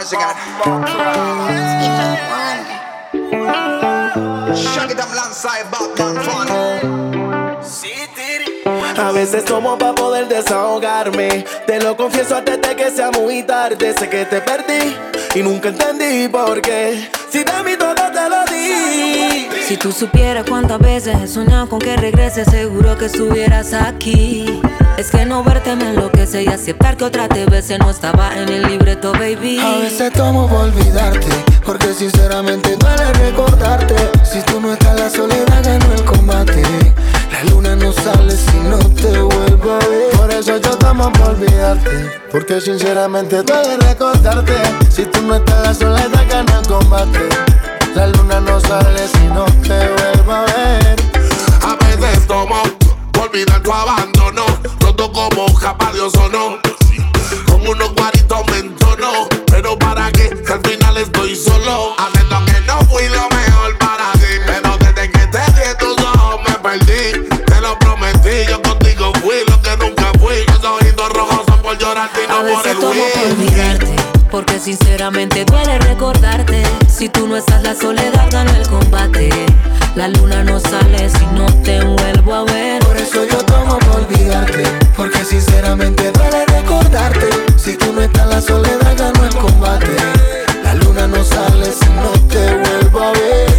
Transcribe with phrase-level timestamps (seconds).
[0.00, 0.34] bars again.
[4.56, 6.48] Shut it up alongside Batman Fun.
[8.98, 11.44] A veces tomo para poder desahogarme.
[11.66, 13.94] Te lo confieso antes de que sea muy tarde.
[13.98, 14.94] Sé que te perdí
[15.34, 17.10] y nunca entendí por qué.
[17.30, 19.48] Si de mí todo te lo di.
[19.66, 24.60] Si tú supieras cuántas veces he soñado con que regreses, seguro que estuvieras aquí.
[25.00, 28.50] Es que no verte me enloquece y aceptar que otra te veces no estaba en
[28.50, 29.58] el libreto, baby.
[29.58, 31.26] A veces tomo por olvidarte,
[31.64, 33.94] porque sinceramente duele recordarte.
[34.30, 36.62] Si tú no estás, la soledad ganó el combate.
[37.32, 40.10] La luna no sale si no te vuelvo a ver.
[40.18, 44.52] Por eso yo tomo por olvidarte, porque sinceramente duele recordarte.
[44.90, 47.26] Si tú no estás, la soledad ganó el combate.
[47.94, 50.96] La luna no sale si no te vuelvo a ver.
[51.62, 52.79] A veces tomo por
[53.30, 54.44] olvidar tu abandono,
[54.80, 56.58] roto como capa de ozono.
[57.46, 61.94] Con unos guaritos me entono, pero para qué, que al final estoy solo.
[61.98, 66.40] Haciendo que no fui lo mejor para ti, pero desde que te en tus ojos
[66.48, 67.28] me perdí.
[67.46, 70.44] Te lo prometí, yo contigo fui lo que nunca fui.
[70.48, 73.96] Los ojitos rojos son por llorarte y no A por el tomo por olvidarte,
[74.30, 76.64] porque sinceramente duele recordarte.
[76.88, 79.30] Si tú no estás, la soledad ganó el combate.
[79.96, 82.80] La luna no sale si no te vuelvo a ver.
[82.82, 84.62] Por eso yo tomo por olvidarte,
[84.96, 87.26] porque sinceramente duele recordarte.
[87.56, 89.96] Si tú no estás, la soledad ganó el combate.
[90.62, 93.50] La luna no sale si no te vuelvo a ver.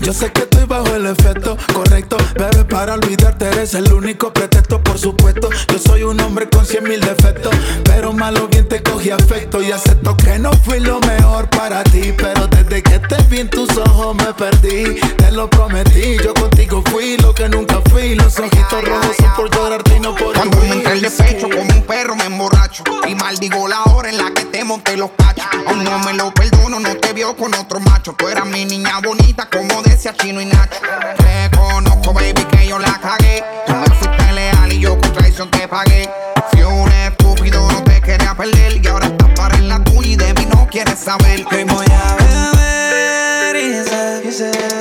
[0.00, 4.32] Yo sé que estoy bajo el efecto correcto, pero es para olvidarte eres el único
[4.32, 5.50] pretexto, por supuesto.
[5.70, 9.70] Yo soy un hombre con cien mil defectos, pero malo bien te cogí afecto y
[9.70, 13.76] acepto que no fui lo mejor para ti, pero desde que te vi en tus
[13.76, 14.98] ojos me perdí.
[15.16, 18.14] Te lo prometí, yo contigo fui lo que nunca fui.
[18.14, 21.10] Los ojitos rojos son por llorarte y no por Cuando me entra el huir.
[21.10, 24.96] despecho como un perro me emborracho Y maldigo la hora en la que te monté
[24.96, 28.46] los cachos Aún no me lo perdono, no te vio con otro macho Tú eras
[28.46, 30.80] mi niña bonita como decía Chino y Nacho
[31.18, 33.44] Reconozco baby que yo la cagué.
[33.66, 36.08] Tú me fuiste leal y yo con traición te pagué.
[36.50, 40.16] Fui un estúpido, no te quería perder Y ahora estás para en la tuya y
[40.16, 41.44] de mí no quieres saber.
[41.50, 44.73] Hoy voy a beber y sé que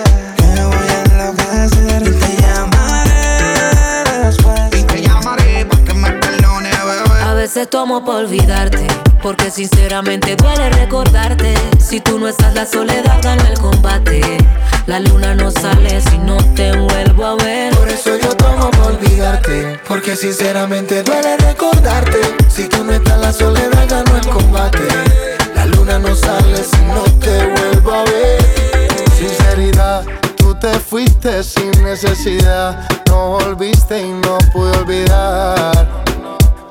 [7.53, 8.87] veces tomo por olvidarte,
[9.21, 11.53] porque sinceramente duele recordarte.
[11.77, 14.21] Si tú no estás, la soledad gana el combate.
[14.87, 17.75] La luna no sale si no te vuelvo a ver.
[17.75, 22.17] Por eso yo tomo por olvidarte, porque sinceramente duele recordarte.
[22.49, 24.87] Si tú no estás, la soledad ganó el combate.
[25.53, 28.41] La luna no sale si no te vuelvo a ver.
[29.15, 30.03] Sinceridad,
[30.59, 32.87] te fuiste sin necesidad.
[33.07, 36.03] No volviste y no pude olvidar.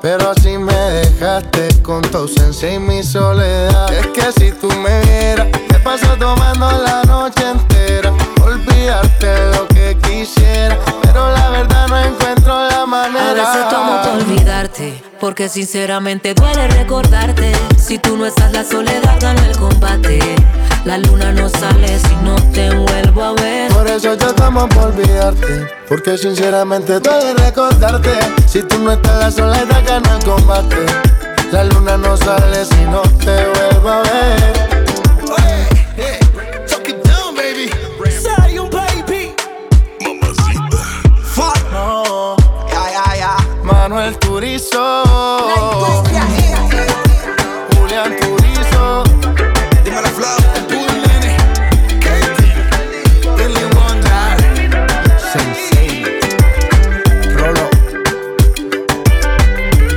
[0.03, 3.93] Pero así me dejaste con tu ausencia y mi soledad.
[3.93, 8.11] Es que si tú me vieras, te paso tomando la noche entera.
[8.43, 9.72] Olvidarte lo que
[10.13, 13.33] quisiera, pero la verdad no encuentro la A manera.
[13.33, 17.51] veces tomo por olvidarte, porque sinceramente duele recordarte.
[17.77, 20.19] Si tú no estás, la soledad gana el combate.
[20.85, 23.71] La luna no sale si no te vuelvo a ver.
[23.71, 28.11] Por eso yo tomo por olvidarte, porque sinceramente duele recordarte.
[28.47, 30.85] Si tú no estás, la soledad gana el combate.
[31.51, 34.72] La luna no sale si no te vuelvo a ver.
[43.93, 45.03] Manuel Turizo.
[47.77, 49.03] Julián Turizo.
[49.83, 50.07] Dímelo
[53.75, 54.37] Wonder.
[55.31, 56.03] Sensei.
[57.35, 57.69] Rolo.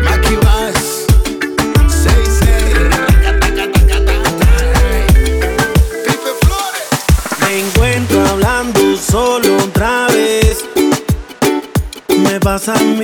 [0.04, 1.06] Maki Bass.
[1.88, 2.64] Sei, sei.
[6.04, 6.86] Pipe Flores.
[7.40, 10.64] Me encuentro hablando solo otra vez.
[12.08, 12.95] Me pasan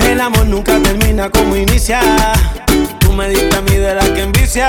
[0.00, 2.00] El amor nunca termina como inicia.
[2.98, 4.66] Tú me diste a mí de la que envicia.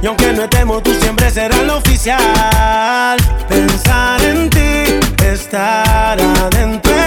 [0.00, 3.18] Y aunque no estemos, tú siempre serás la oficial.
[3.48, 7.05] Pensar en ti, estar adentro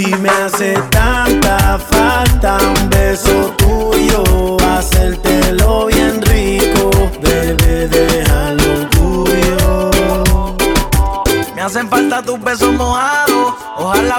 [0.00, 9.90] Y me hace tanta falta un beso tuyo, hacértelo bien rico, bebé, déjalo tuyo.
[11.54, 13.29] Me hacen falta tus besos mojados.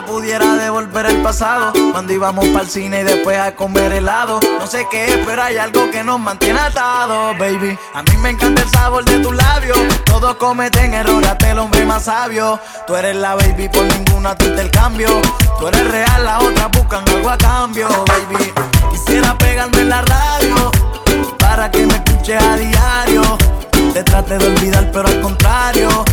[0.08, 1.74] Pudiera devolver el pasado.
[1.92, 4.40] Cuando íbamos para el cine y después a comer helado.
[4.60, 7.78] No sé qué es, pero hay algo que nos mantiene atados, baby.
[7.94, 9.78] A mí me encanta el sabor de tus labios.
[10.06, 12.60] Todos cometen errores, hasta el hombre más sabio.
[12.86, 15.10] Tú eres la baby, por ninguna te intercambio.
[15.60, 18.54] Tú eres real, las otras buscan algo a cambio, baby.
[18.92, 20.72] Quisiera pegarme en la radio
[21.40, 23.38] para que me escuches a diario.
[23.94, 26.06] Te trate de olvidar, pero al contrario,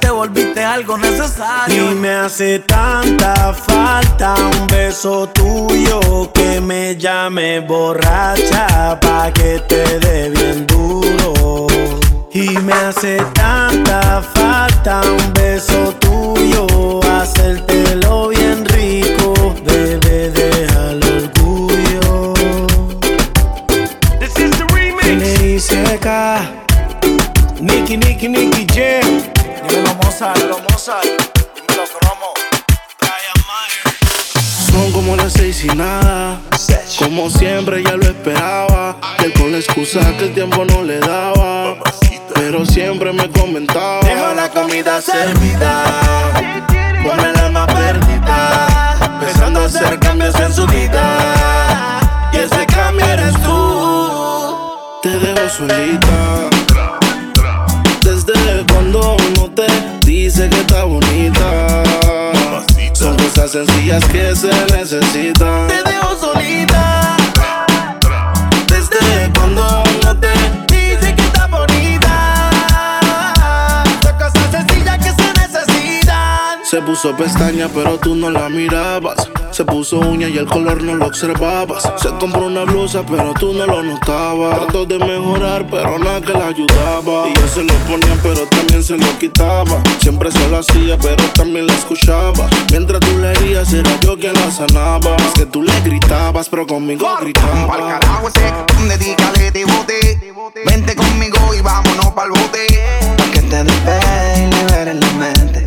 [0.00, 1.90] te volviste algo Y necesario.
[1.92, 10.30] me hace tanta falta un beso tuyo que me llame borracha pa' que te dé
[10.30, 11.66] bien duro.
[12.32, 22.34] Y me hace tanta falta un beso tuyo, hacértelo bien rico, bebé, déjalo orgullo.
[24.20, 25.06] This is the remix.
[25.06, 26.08] N.I.C.K.
[27.60, 29.09] Nicky, Nicky, Nicky Jam.
[30.90, 31.86] Dímelo.
[34.72, 36.40] Son como las seis y nada.
[36.98, 38.96] Como siempre ya lo esperaba.
[39.24, 41.76] Él con la excusa que el tiempo no le daba.
[42.34, 44.00] Pero siempre me comentaba.
[44.00, 45.84] Dejo la comida servida,
[47.04, 52.00] con el alma perdida, empezando a hacer cambios en su vida.
[52.32, 54.56] Y ese cambio eres tú.
[55.02, 56.50] Te dejo solita.
[58.02, 61.82] Desde cuando no te dice que está bonita.
[62.92, 65.68] Son cosas sencillas que se necesitan.
[65.68, 66.99] Te dejo solita.
[76.70, 79.28] Se puso pestaña, pero tú no la mirabas.
[79.50, 81.82] Se puso uña y el color no lo observabas.
[81.96, 84.56] Se compró una blusa, pero tú no lo notabas.
[84.56, 87.28] Trató de mejorar, pero nada que la ayudaba.
[87.28, 89.82] Y yo se lo ponía, pero también se lo quitaba.
[90.00, 92.48] Siempre se lo hacía, pero también la escuchaba.
[92.70, 95.16] Mientras tú le herías, era yo quien la sanaba.
[95.16, 97.98] Es que tú le gritabas, pero conmigo Pa'l gritaba.
[97.98, 98.52] carajo ese,
[98.86, 100.20] dedícale de bote.
[100.64, 102.66] Vente conmigo y vámonos pa'l bote.
[103.16, 105.66] Pa' que te despegues y liberes la mente.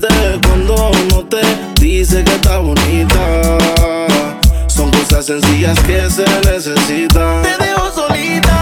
[0.00, 1.40] Cuando no te
[1.80, 3.58] dice que está bonita.
[4.68, 7.42] Son cosas sencillas que se necesitan.
[7.42, 8.57] Te dejo solita.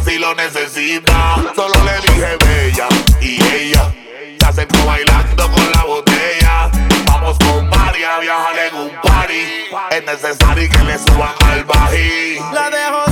[0.00, 1.36] Si lo necesita.
[1.54, 2.88] Solo le dije bella
[3.20, 3.92] y ella
[4.38, 6.70] se acercó bailando con la botella.
[7.06, 9.42] Vamos con Mari a viajar en un party.
[9.90, 12.38] Es necesario que le suban al bají.
[12.52, 13.11] La dejo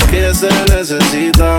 [0.00, 1.51] que se necesitan.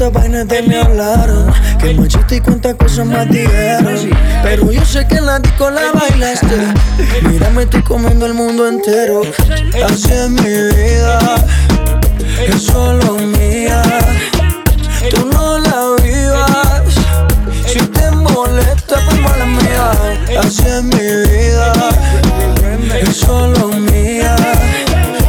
[0.00, 4.10] Cuántas vainas de me hablaron Que machista y cuántas cosas más dijeron
[4.42, 6.56] Pero yo sé que en la disco la bailaste.
[7.22, 9.22] Mírame, estoy comiendo el mundo entero.
[9.84, 11.18] Así es mi vida.
[12.46, 13.82] Es solo mía.
[15.10, 16.94] Tú no la vivas.
[17.66, 19.90] Si te molesta, pues mala mía.
[20.40, 21.72] Así es mi vida.
[23.02, 24.36] Es solo mía.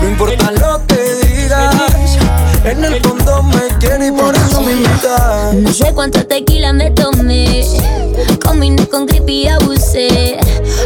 [0.02, 2.18] No importa lo que digas.
[2.64, 3.02] En el
[3.82, 7.66] quiere y por eso me invitas No sé cuánta tequila me tomé.
[8.44, 10.38] Combiné con creepy y abusé.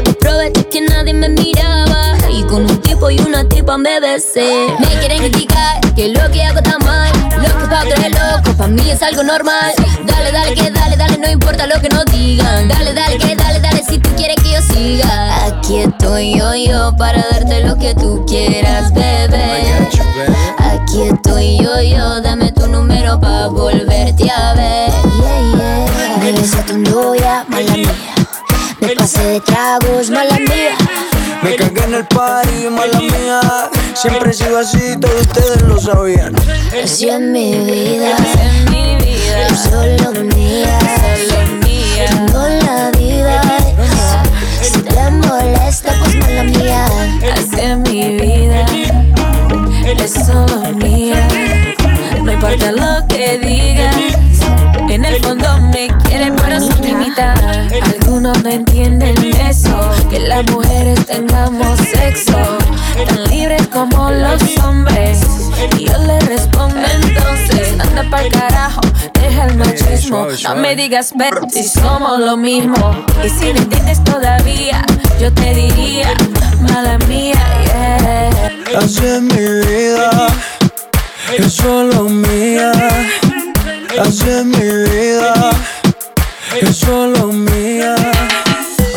[0.10, 2.16] Aproveché que nadie me miraba.
[2.32, 4.68] Y con un tipo y una tipa me besé.
[4.80, 7.12] Me quieren criticar que lo que hago está mal.
[7.38, 9.74] Lo que pa' creer loco, pa' mí es algo normal.
[10.06, 12.68] Dale, dale, que dale, dale, no importa lo que nos digan.
[12.68, 15.46] Dale, dale, que dale, dale, si tú quieres que yo siga.
[15.46, 19.64] Aquí estoy yo, yo, para darte lo que tú quieras, bebé.
[20.58, 22.22] Aquí estoy yo, yo,
[23.15, 24.91] dame tu número pa' volverte a ver.
[25.19, 26.17] Yeah, yeah.
[26.19, 28.15] Me besé tu novia, mala mía.
[28.81, 30.75] Me pasé de tragos, mala mía.
[31.41, 36.34] Me cagué en el party, mala mía Siempre he sido así, todos ustedes lo sabían
[36.84, 40.79] Así es mi vida, en mi vida, es solo mía.
[41.29, 42.05] solo mía.
[42.10, 43.45] Tú no la vivas.
[44.62, 46.86] Si te molesta, pues mala mía.
[47.34, 48.65] Así es mi vida,
[50.03, 51.45] es solo mía.
[52.46, 53.96] No importa lo que digas,
[54.88, 57.40] en el fondo me quieren pero sin limitar.
[57.82, 59.16] Algunos no entienden
[59.50, 59.75] eso,
[60.12, 62.38] que las mujeres tengamos sexo
[63.08, 65.22] tan libres como los hombres.
[65.80, 68.82] Y yo le respondo entonces, anda pa'l carajo,
[69.14, 70.28] deja el machismo.
[70.44, 72.96] No me digas pero si somos lo mismo.
[73.25, 74.86] Y si no entiendes todavía,
[75.20, 76.14] yo te diría,
[76.62, 78.78] mala mía, yeah.
[78.78, 80.28] Así es mi vida
[81.34, 82.72] Es solo mía
[84.00, 84.58] Así es mi
[84.89, 85.51] vida.
[86.60, 87.96] Es solo mía.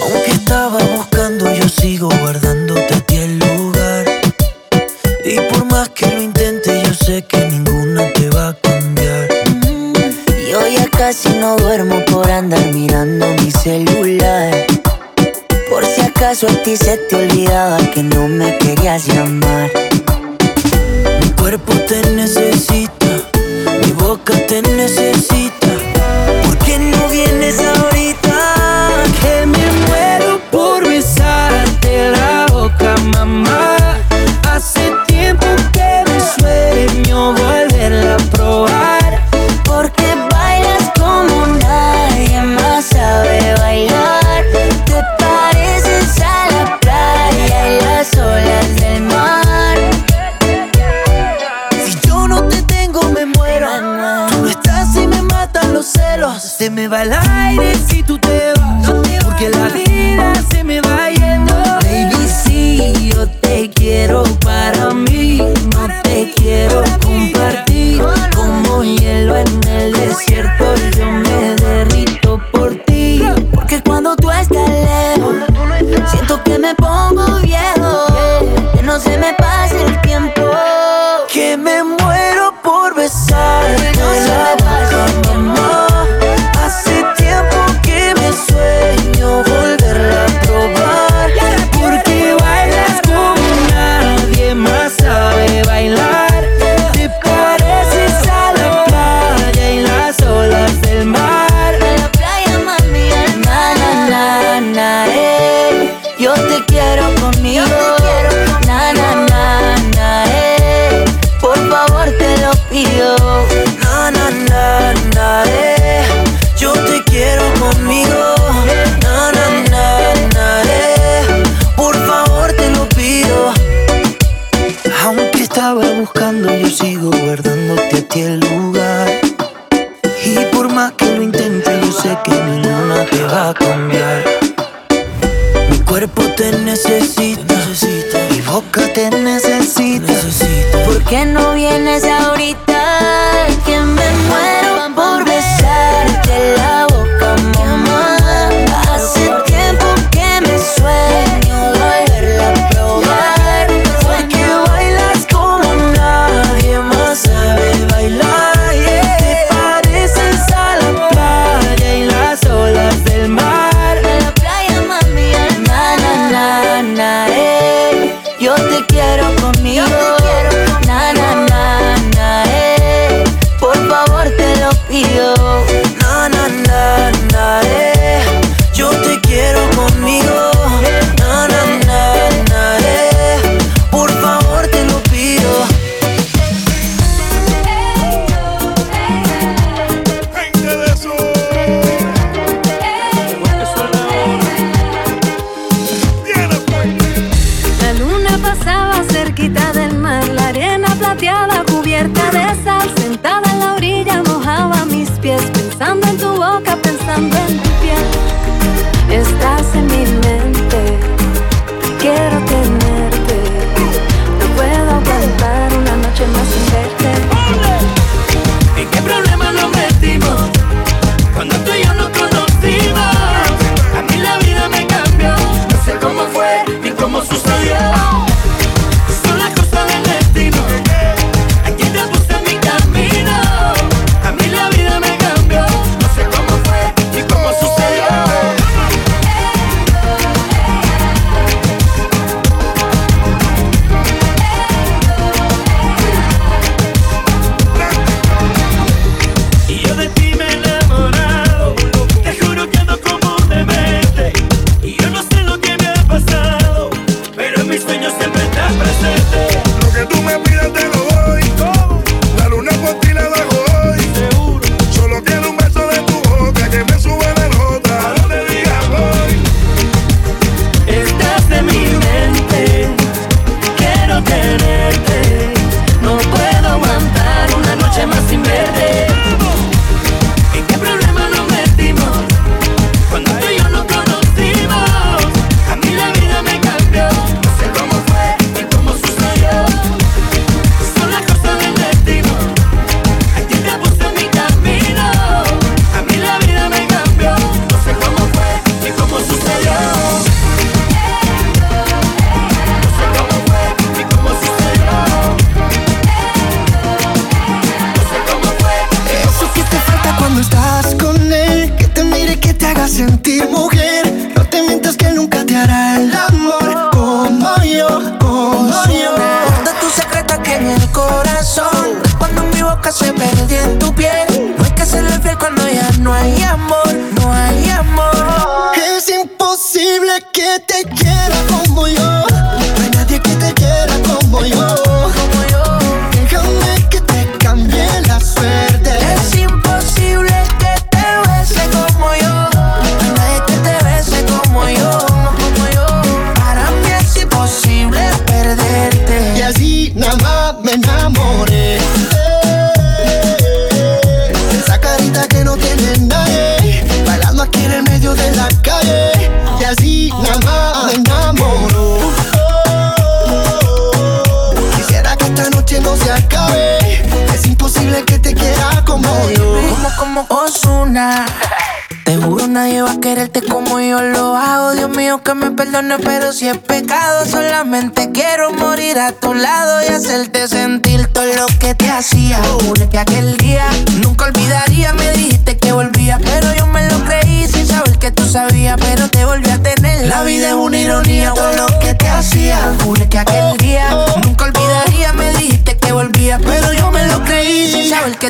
[0.02, 4.04] Aunque estaba buscando yo sigo guardándote a ti el lugar.
[5.24, 9.28] Y por más que lo intente yo sé que ninguna te va a cambiar.
[10.50, 14.66] Yo ya casi no duermo por andar mirando mi celular.
[15.70, 19.70] Por si acaso a ti se te olvidaba que no me querías llamar.
[21.48, 23.06] Cuerpo te necesita,
[23.82, 25.68] mi boca te necesita.
[26.44, 28.36] ¿Por qué no vienes ahorita?
[29.18, 33.78] Que me muero por besarte la boca, mamá.
[34.42, 38.97] Hace tiempo que me sueño volverla a probar.
[56.68, 58.90] Se me va el aire si tú te vas.
[59.24, 61.54] Porque la vida se me va yendo.
[61.54, 68.02] Baby, si yo te quiero para mí, no te quiero compartir.
[68.36, 73.22] Como hielo en el desierto, yo me derrito por ti.
[73.54, 75.36] Porque cuando tú estás lejos,
[76.10, 78.04] siento que me pongo viejo.
[78.74, 79.32] Que no se me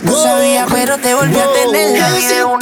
[0.00, 1.98] que tú sabías, pero te volví a tener.
[1.98, 2.57] La vida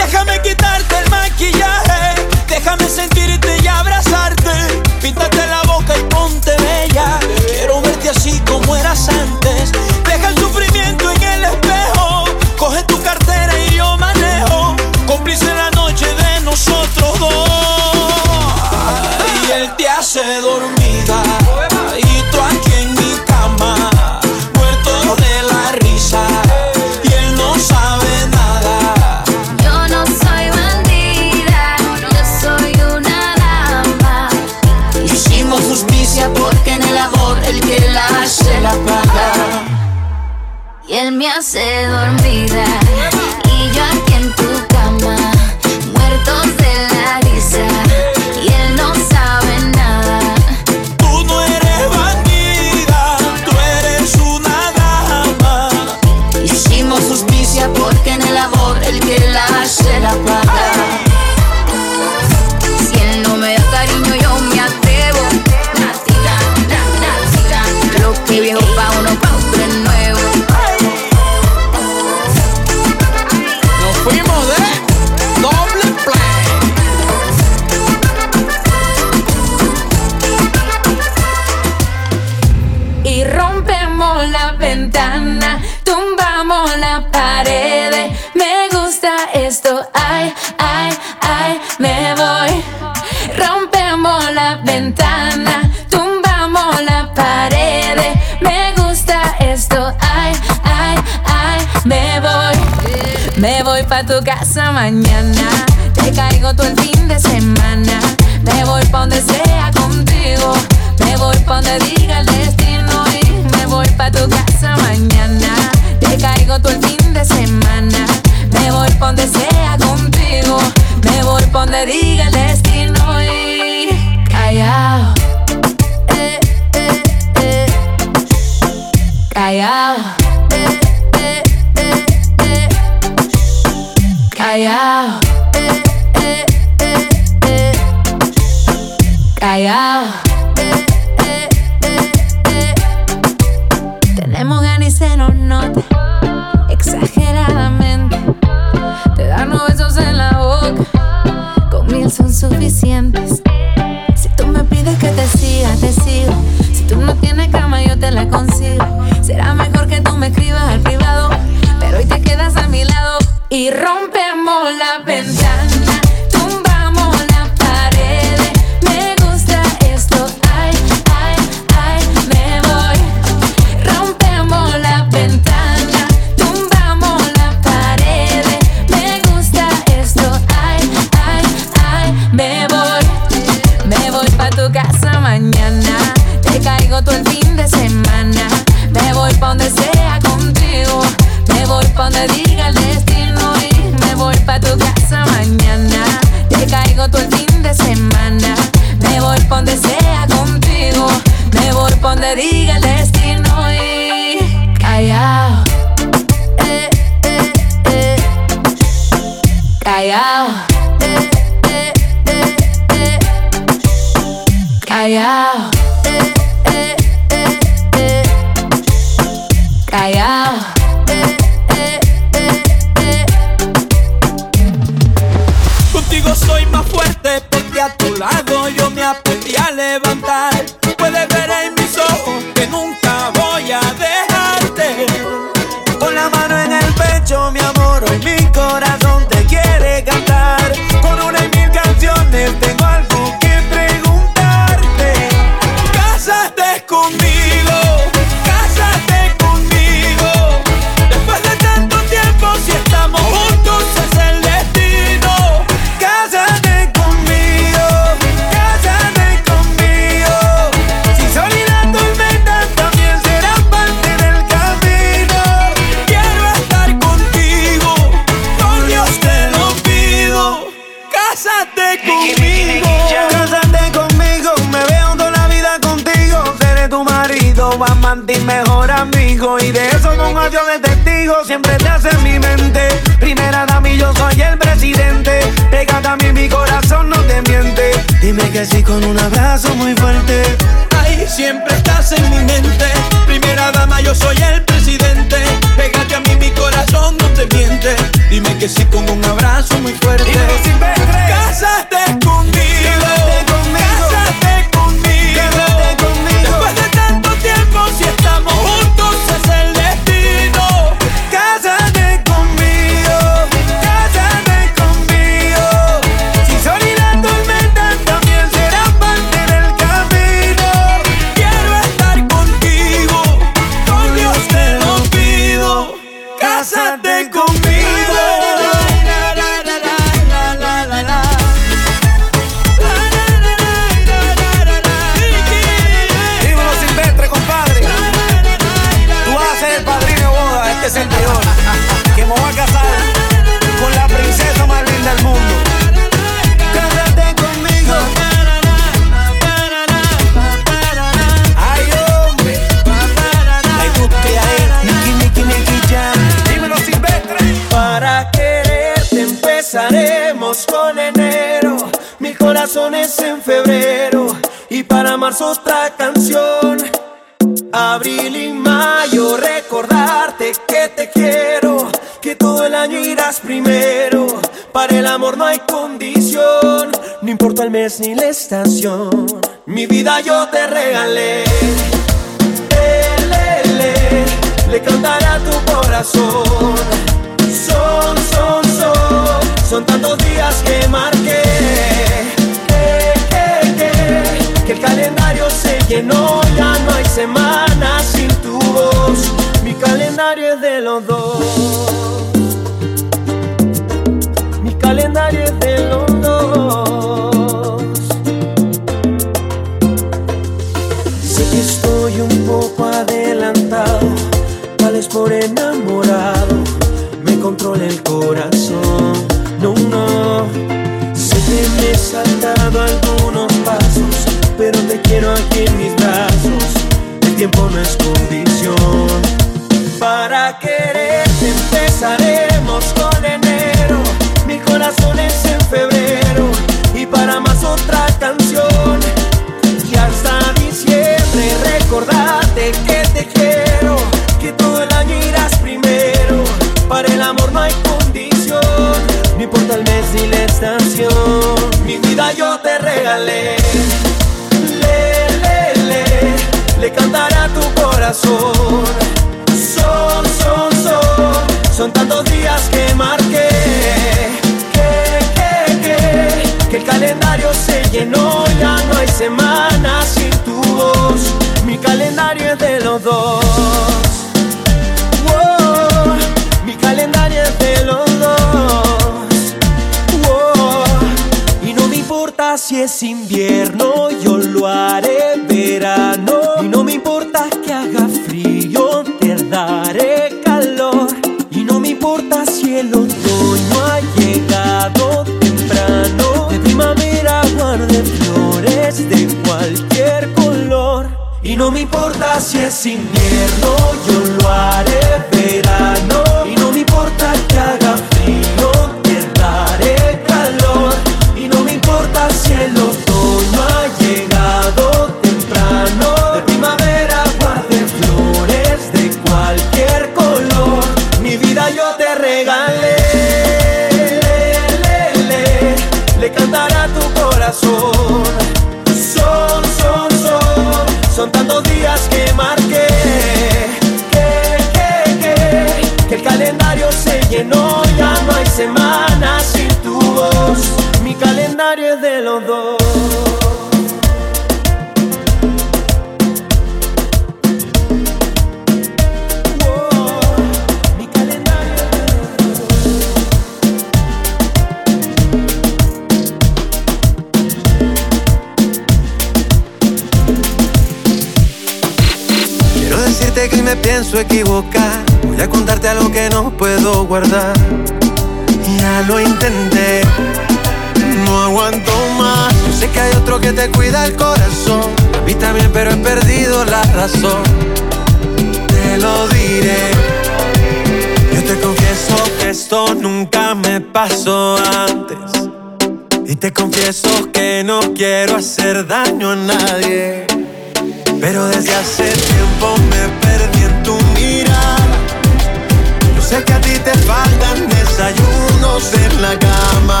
[596.32, 600.00] sé que a ti te faltan desayunos en la cama.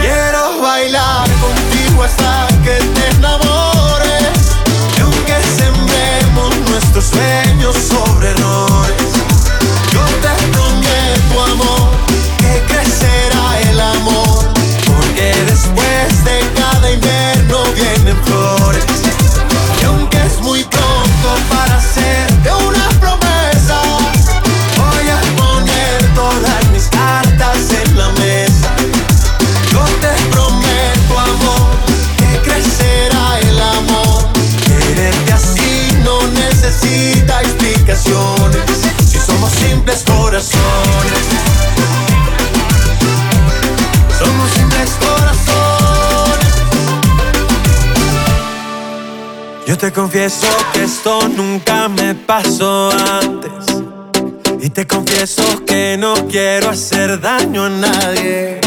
[0.00, 4.38] Quiero bailar contigo hasta que te enamores.
[4.96, 9.10] Y aunque sembremos nuestros sueños sobre errores,
[9.94, 11.90] yo te prometo amor
[12.42, 14.44] que crecerá el amor.
[14.90, 18.37] Porque después de cada invierno vienen flores.
[49.88, 52.90] Te confieso que esto nunca me pasó
[53.22, 53.64] antes.
[54.60, 58.60] Y te confieso que no quiero hacer daño a nadie.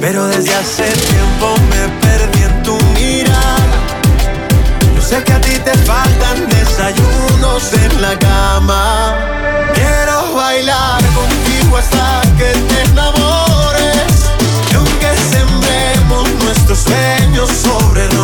[0.00, 3.78] Pero desde hace tiempo me perdí en tu mirada.
[4.96, 9.16] Yo sé que a ti te faltan desayunos en la cama.
[9.72, 14.32] Quiero bailar contigo hasta que te enamores.
[14.72, 18.23] Y aunque sembremos nuestros sueños sobre errores,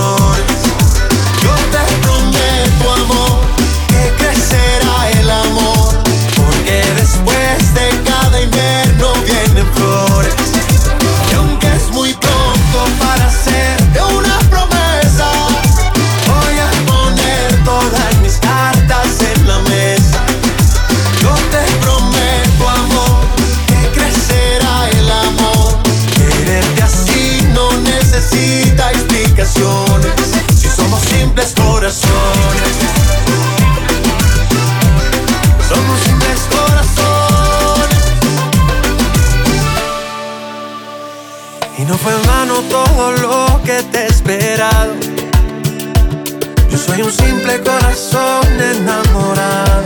[46.68, 49.84] Yo soy un simple corazón enamorado.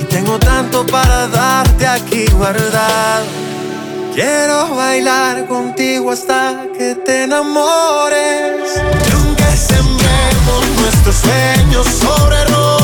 [0.00, 3.26] Y tengo tanto para darte aquí guardado.
[4.14, 8.80] Quiero bailar contigo hasta que te enamores.
[9.06, 12.77] Y aunque sembremos nuestros sueños sobre errores,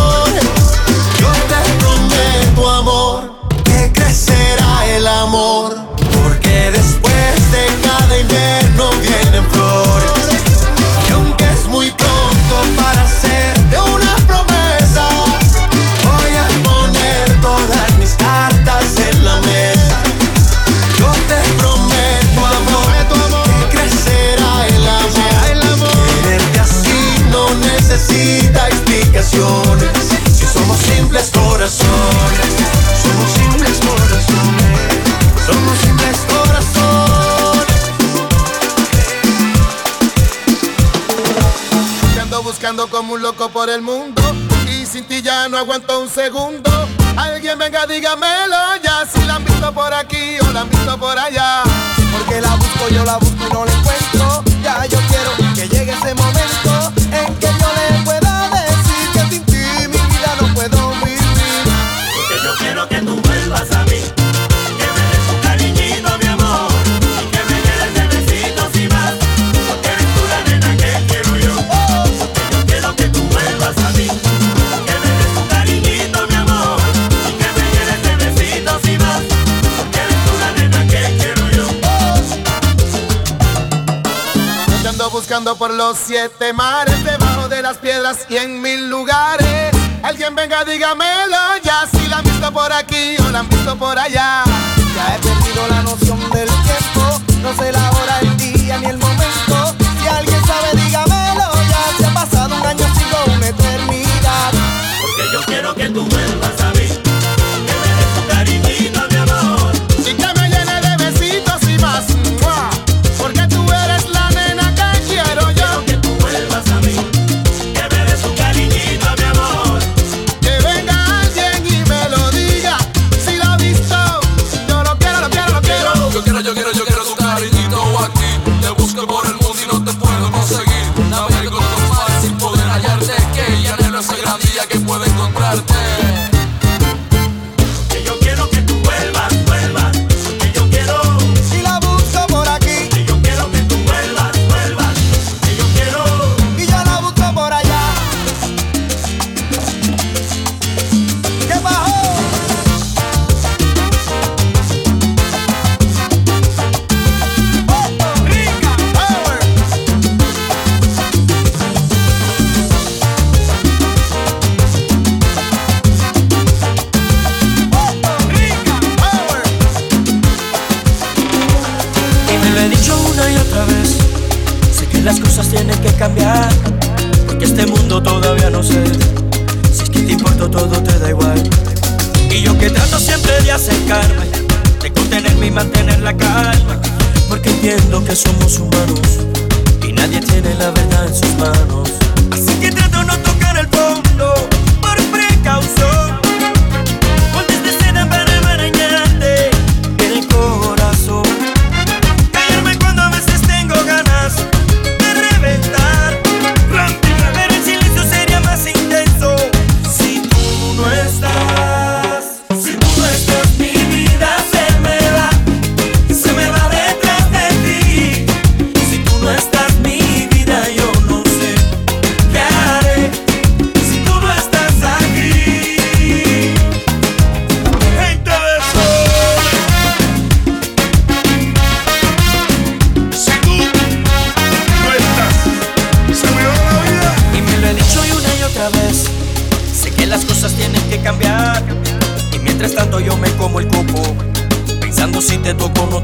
[42.95, 44.23] como un loco por el mundo
[44.71, 46.71] y sin ti ya no aguanto un segundo.
[47.17, 51.19] Alguien venga, dígamelo ya si la han visto por aquí o la han visto por
[51.19, 51.65] allá.
[52.13, 54.45] Porque la busco, yo la busco y no la encuentro.
[54.63, 59.45] Ya yo quiero que llegue ese momento en que yo le pueda decir que sin
[59.45, 61.19] ti mi vida no puedo vivir.
[62.15, 64.24] Porque yo quiero que tú vuelvas a mí.
[85.43, 89.75] Por los siete mares, debajo de las piedras y en mil lugares.
[90.05, 93.99] Alguien venga, dígamelo ya si la han visto por aquí o la han visto por
[93.99, 94.45] allá.
[94.95, 98.99] Ya he perdido la noción del tiempo, no sé la hora, el día ni el
[98.99, 99.75] momento.
[100.01, 101.97] Si alguien sabe, dígamelo ya.
[101.99, 104.53] Si ha pasado un año, sigo una eternidad.
[105.01, 107.04] Porque yo quiero que tú vuelvas a mí.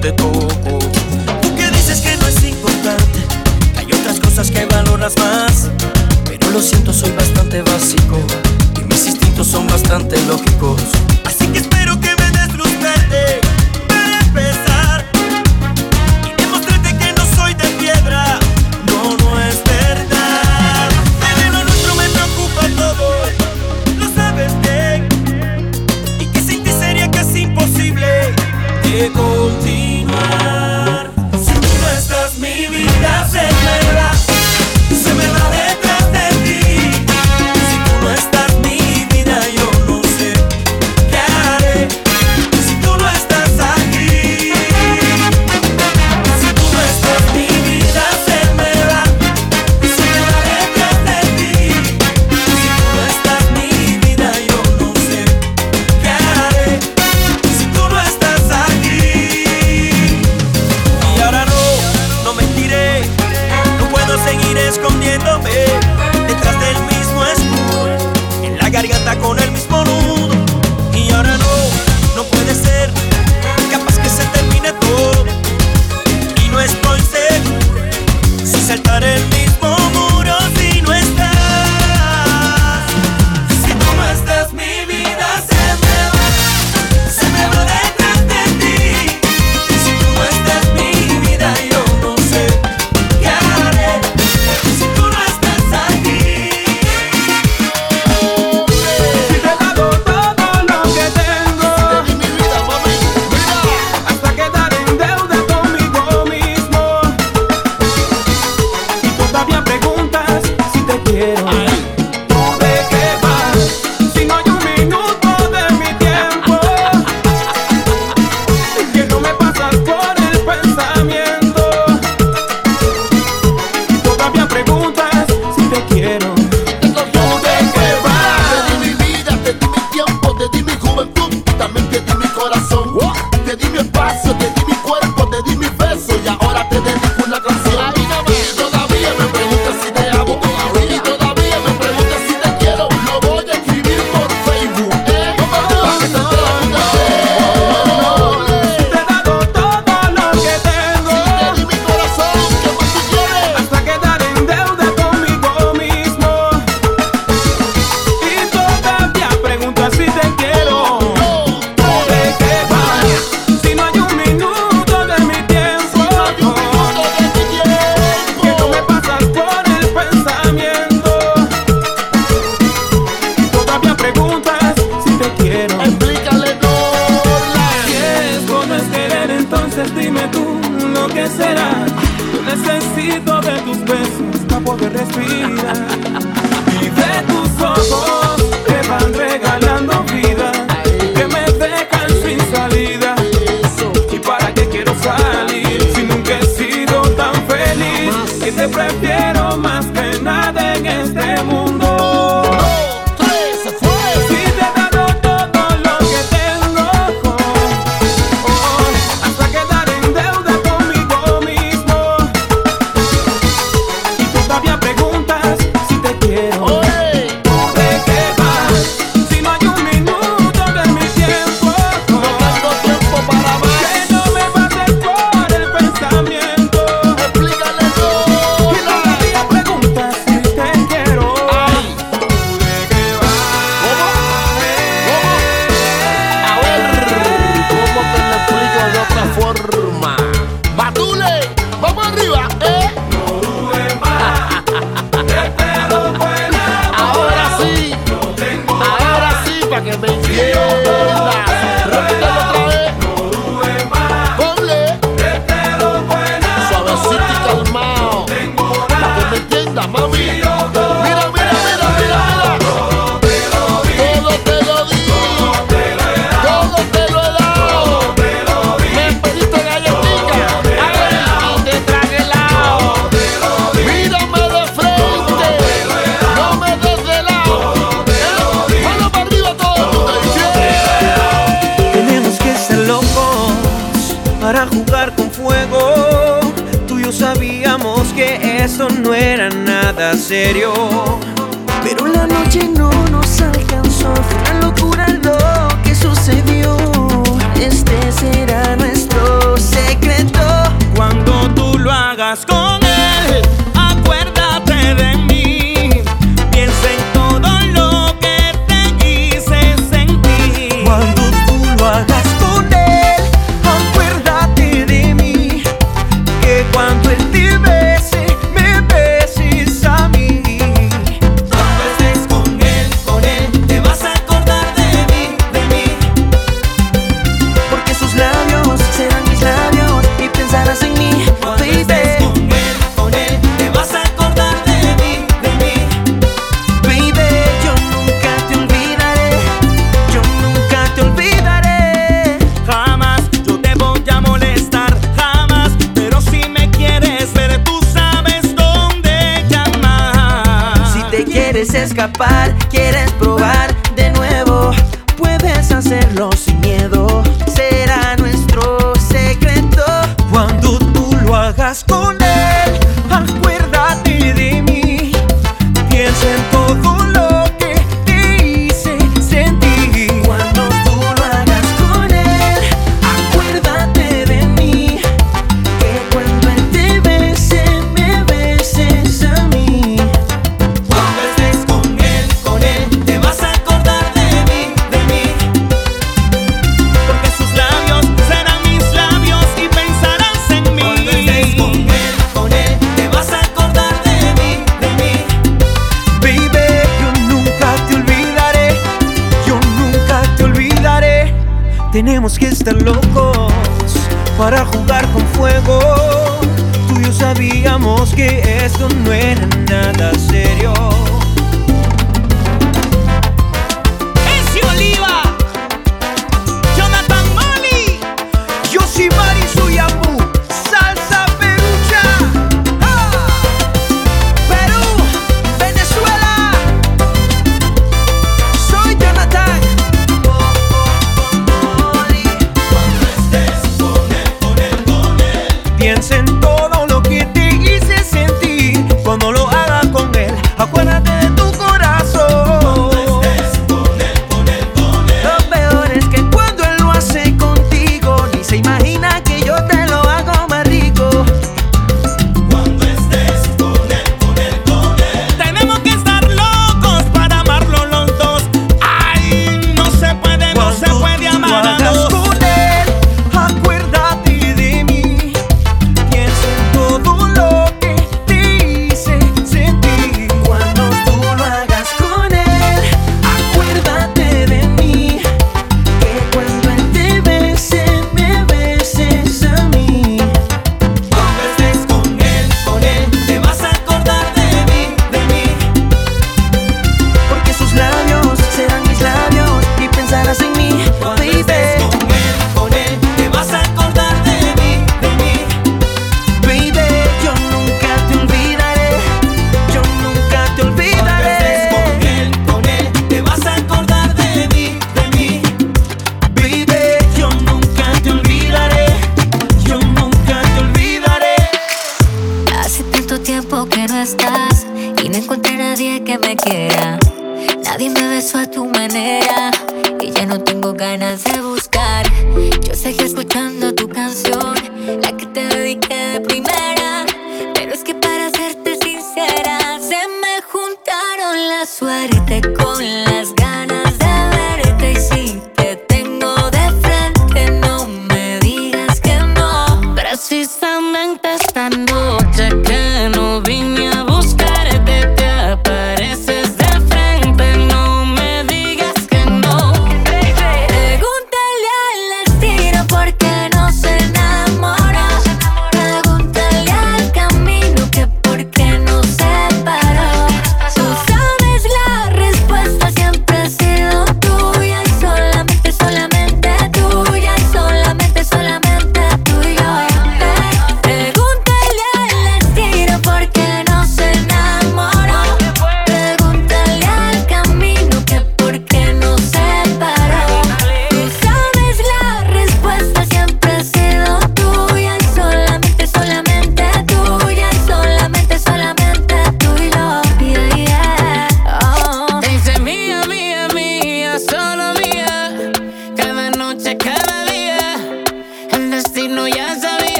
[0.00, 0.29] Te toco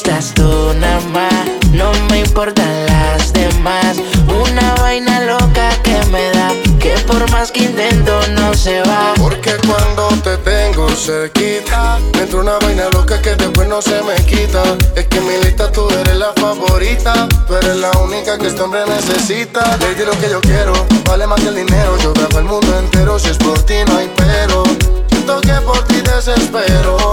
[0.00, 3.98] gustas tú nada más, no me importan las demás.
[4.28, 9.12] Una vaina loca que me da, que por más que intento no se va.
[9.16, 14.14] Porque cuando te tengo cerquita, me entra una vaina loca que después no se me
[14.24, 14.62] quita.
[14.94, 18.62] Es que en mi lista tú eres la favorita, tú eres la única que este
[18.62, 19.76] hombre necesita.
[19.78, 20.72] Le di lo que yo quiero,
[21.04, 21.98] vale más que el dinero.
[21.98, 24.62] Yo grabo el mundo entero, si es por ti no hay pero.
[25.08, 27.12] Siento que por ti desespero,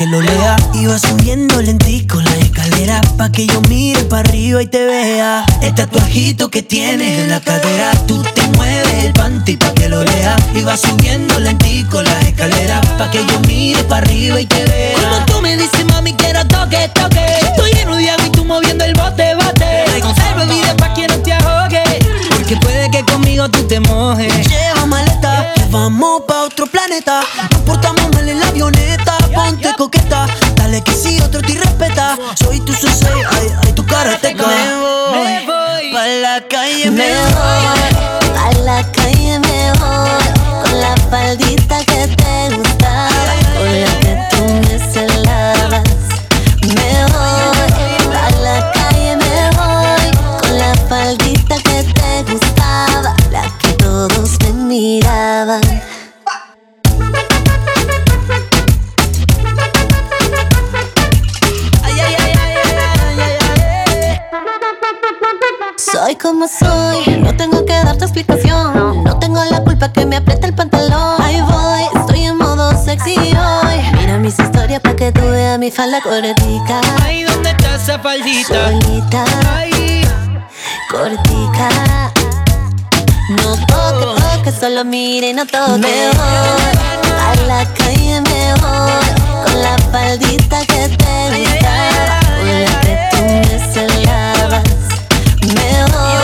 [0.00, 0.56] que lo lea.
[0.88, 5.44] Vas subiendo lentico la escalera pa' que yo mire para arriba y te vea.
[5.60, 10.02] El tatuajito que tienes en la cadera, tú te mueves el panty pa' que lo
[10.02, 10.36] lea.
[10.64, 14.94] Vas subiendo lentico la escalera pa' que yo mire para arriba y te vea.
[14.94, 17.26] Como tú me dices, mami, quiero toque, toque.
[17.42, 20.00] Estoy agua y tú moviendo el bote, bote.
[20.00, 21.82] Conserva vida pa' que no te ahogue.
[22.30, 24.48] Porque puede que conmigo tú te mojes.
[24.48, 27.20] Lleva maleta, que vamos pa' otro planeta.
[27.50, 29.09] Nos portamos mal en la avioneta.
[37.00, 37.59] Calle,
[75.70, 76.80] mi falda cortica.
[77.02, 78.70] Ay, ¿dónde está esa faldita?
[78.70, 80.02] Solita, Ay,
[80.90, 81.68] cortica.
[83.28, 85.78] No toque, toque, solo mire y no toque.
[85.78, 86.72] Me voy,
[87.28, 89.44] a la calle me voy.
[89.44, 92.20] Con la faldita que te gustaba.
[92.38, 94.62] Con la que tú me celabas.
[95.54, 96.16] Me voy,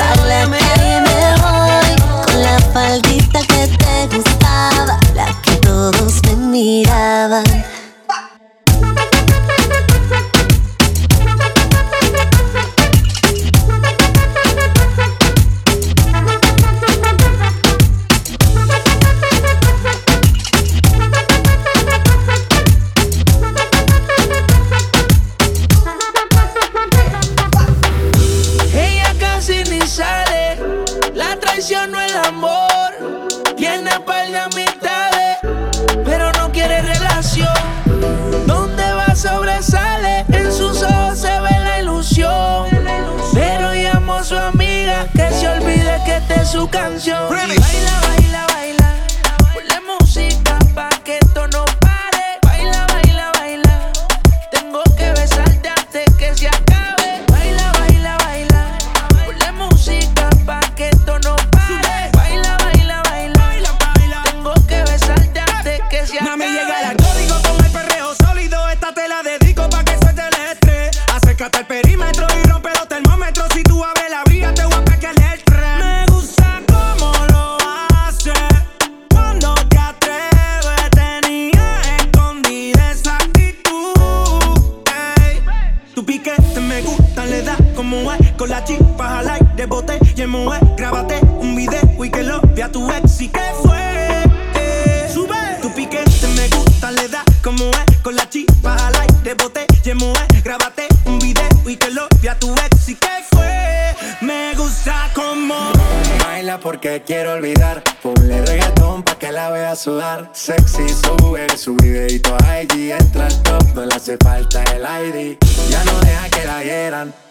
[0.00, 6.36] a la calle me voy Con la faldita que te gustaba La que todos me
[6.36, 7.44] miraban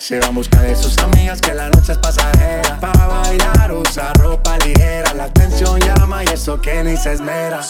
[0.07, 2.79] Se va a buscar de sus amigas que la noche es pasajera.
[2.79, 5.11] Para bailar usa ropa ligera.
[5.15, 7.63] La atención llama y eso que ni se esmera.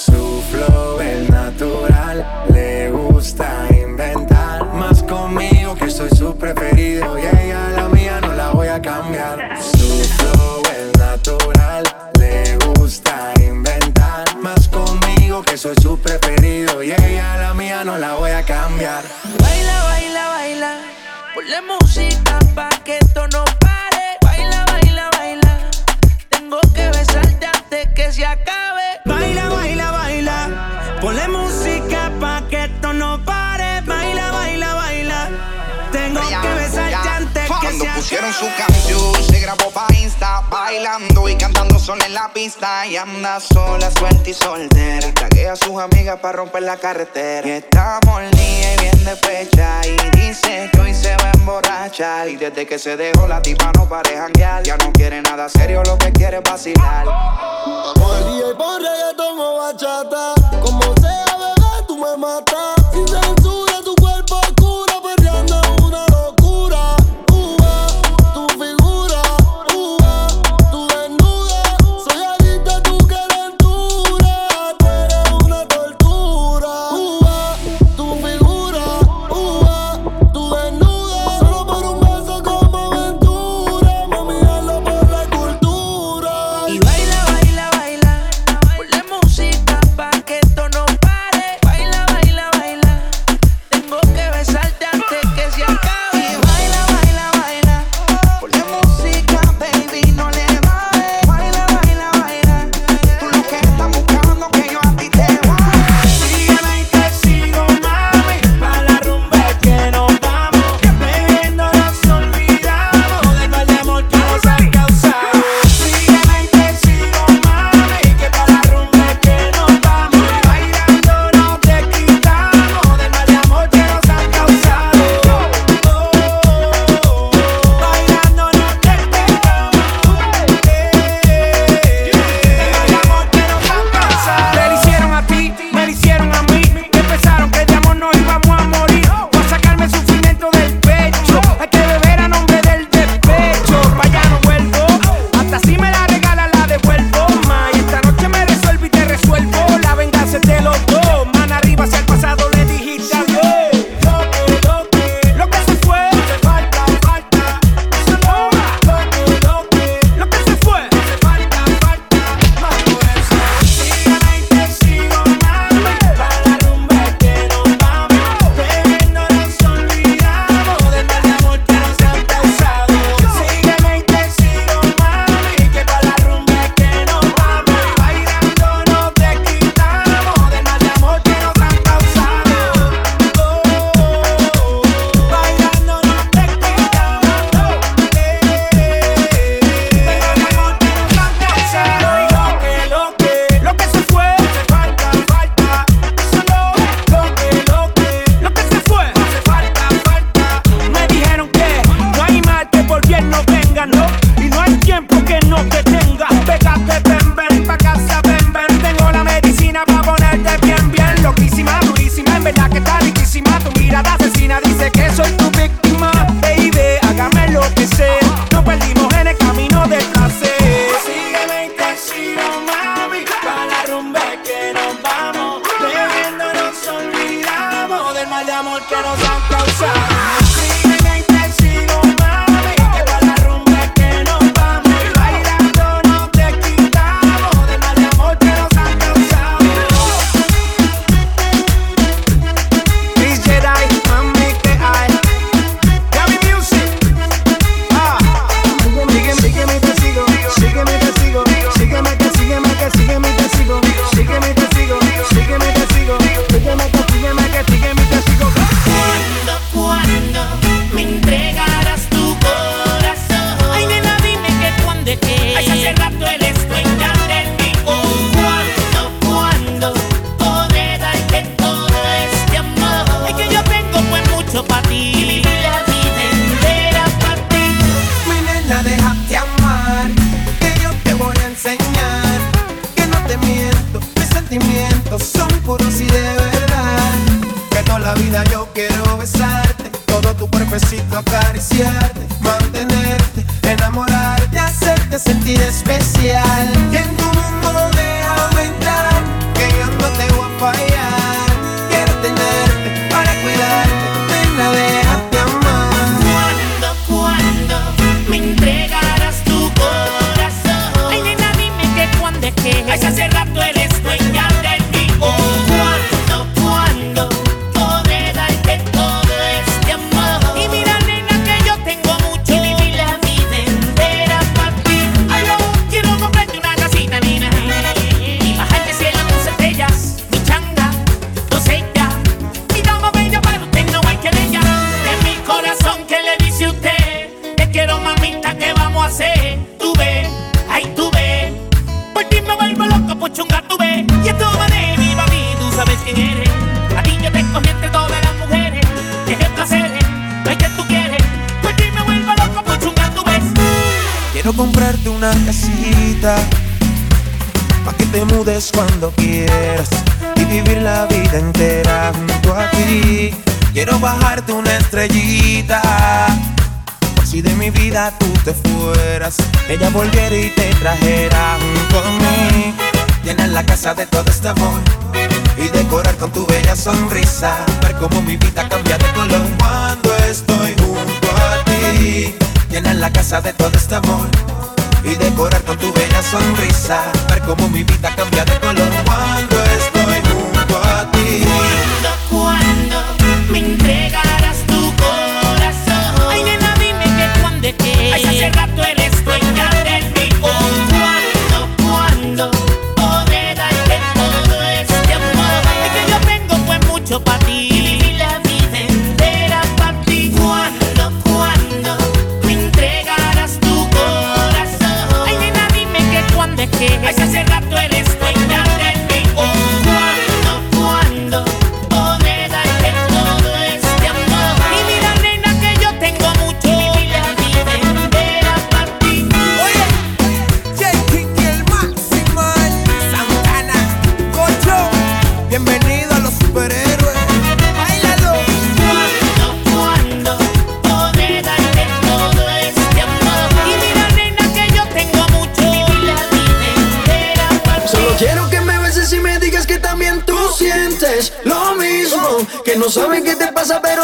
[43.39, 45.11] sola, suelta y soltera.
[45.13, 47.47] Taguea a sus amigas para romper la carretera.
[47.47, 49.81] Y está molida y bien despecha.
[49.83, 52.29] Y dice que hoy se va a emborrachar.
[52.29, 54.63] Y desde que se dejó la tipa no pare janguear.
[54.63, 57.05] Ya no quiere nada serio, lo que quiere es vacilar.
[57.05, 60.33] Vamos el día y por reggaetón o bachata.
[60.61, 63.24] Como sea, bebé, tú me matas.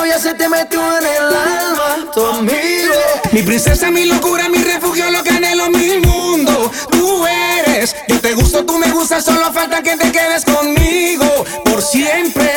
[0.06, 2.94] Ya se te metió en el alma tu amigo.
[3.32, 6.72] Mi princesa, mi locura, mi refugio, lo que anhelo, mi mundo.
[6.92, 11.82] Tú eres, yo te gusto, tú me gustas, solo falta que te quedes conmigo por
[11.82, 12.51] siempre.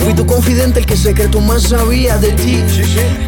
[0.00, 2.64] Fui tu confidente, el que secreto más sabía de ti.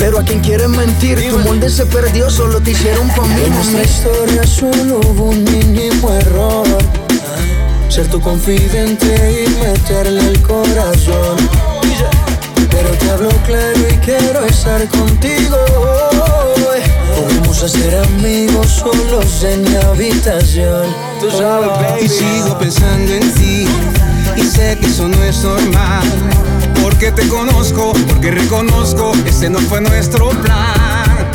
[0.00, 3.42] Pero a quien quieres mentir, tu molde se perdió, solo te hicieron pa' mí.
[3.46, 6.66] En nuestra historia solo hubo un mínimo error.
[7.88, 11.36] Ser tu confidente y meterle el corazón.
[12.68, 15.56] Pero te hablo claro y quiero estar contigo.
[17.16, 20.86] Podemos hacer amigos solos en mi habitación.
[21.20, 22.06] Tú sabes, baby.
[22.06, 23.68] Y sigo pensando en ti
[24.38, 26.06] y sé que eso no es normal.
[26.82, 31.30] Porque te conozco, porque reconozco, ese no fue nuestro plan.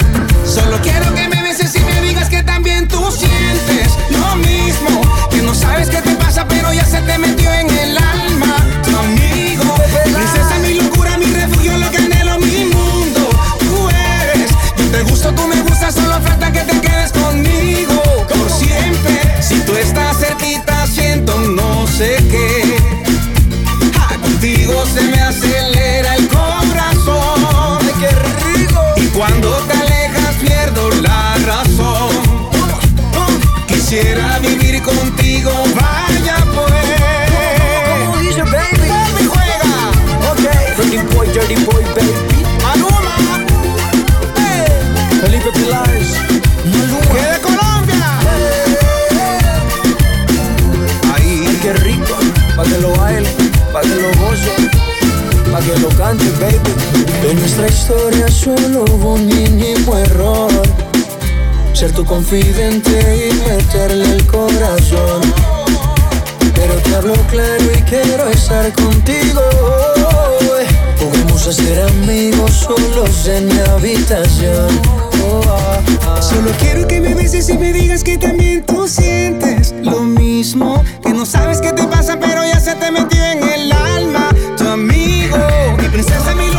[0.46, 5.02] Solo quiero que me beses y me digas que también tú sientes lo mismo.
[5.30, 8.56] Que no sabes qué te pasa, pero ya se te metió en el alma.
[8.84, 9.76] Tu amigo,
[10.06, 13.30] mi princesa, mi locura, mi refugio, lo que anhelo, mi mundo.
[13.60, 18.50] Tú eres, yo te gusto, tú me gustas, solo falta que te quedes conmigo por
[18.52, 19.22] siempre.
[19.42, 22.63] Si tú estás cerquita, siento no sé qué.
[57.34, 60.52] En nuestra historia solo hubo un mínimo error.
[61.74, 65.22] Ser tu confidente y meterle el corazón.
[66.54, 69.42] Pero te hablo claro y quiero estar contigo.
[71.00, 74.70] Podemos hacer amigos solos en mi habitación.
[76.22, 80.84] Solo quiero que me beses y me digas que también tú sientes lo mismo.
[81.02, 84.30] Que no sabes qué te pasa, pero ya se te metió en el alma.
[84.56, 85.38] Tu amigo,
[85.82, 86.53] mi princesa, mi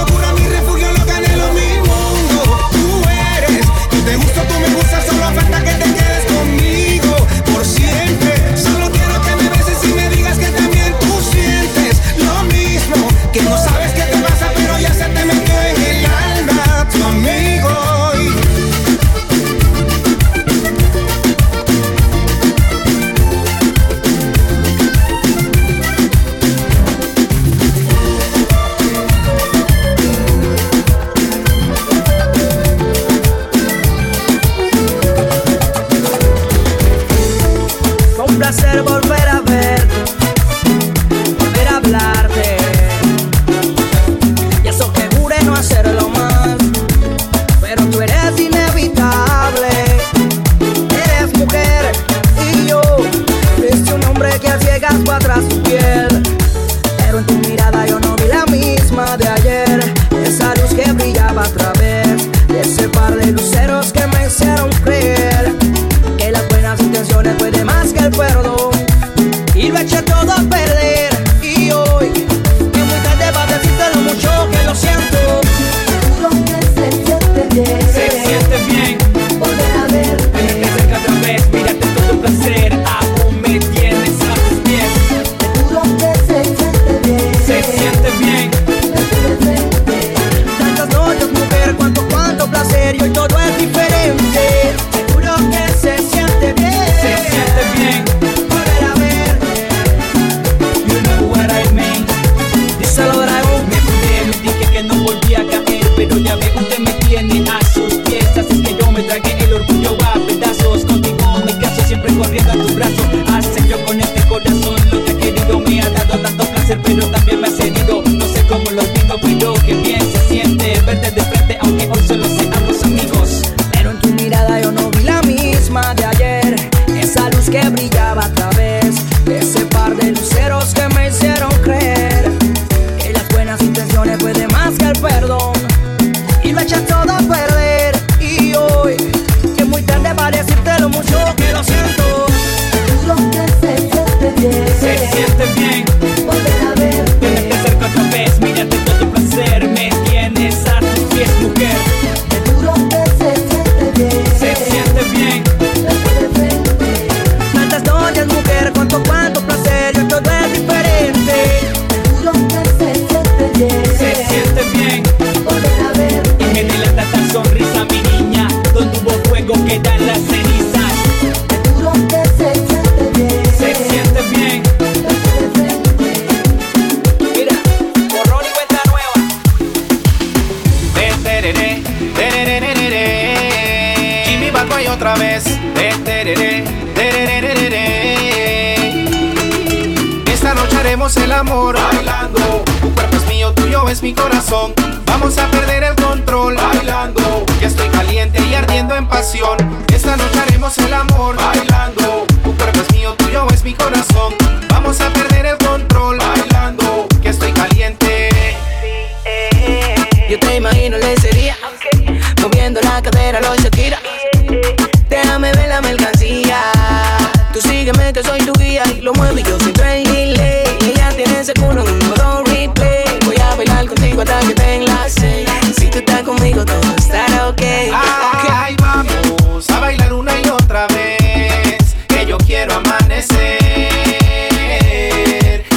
[232.98, 233.64] amanecer,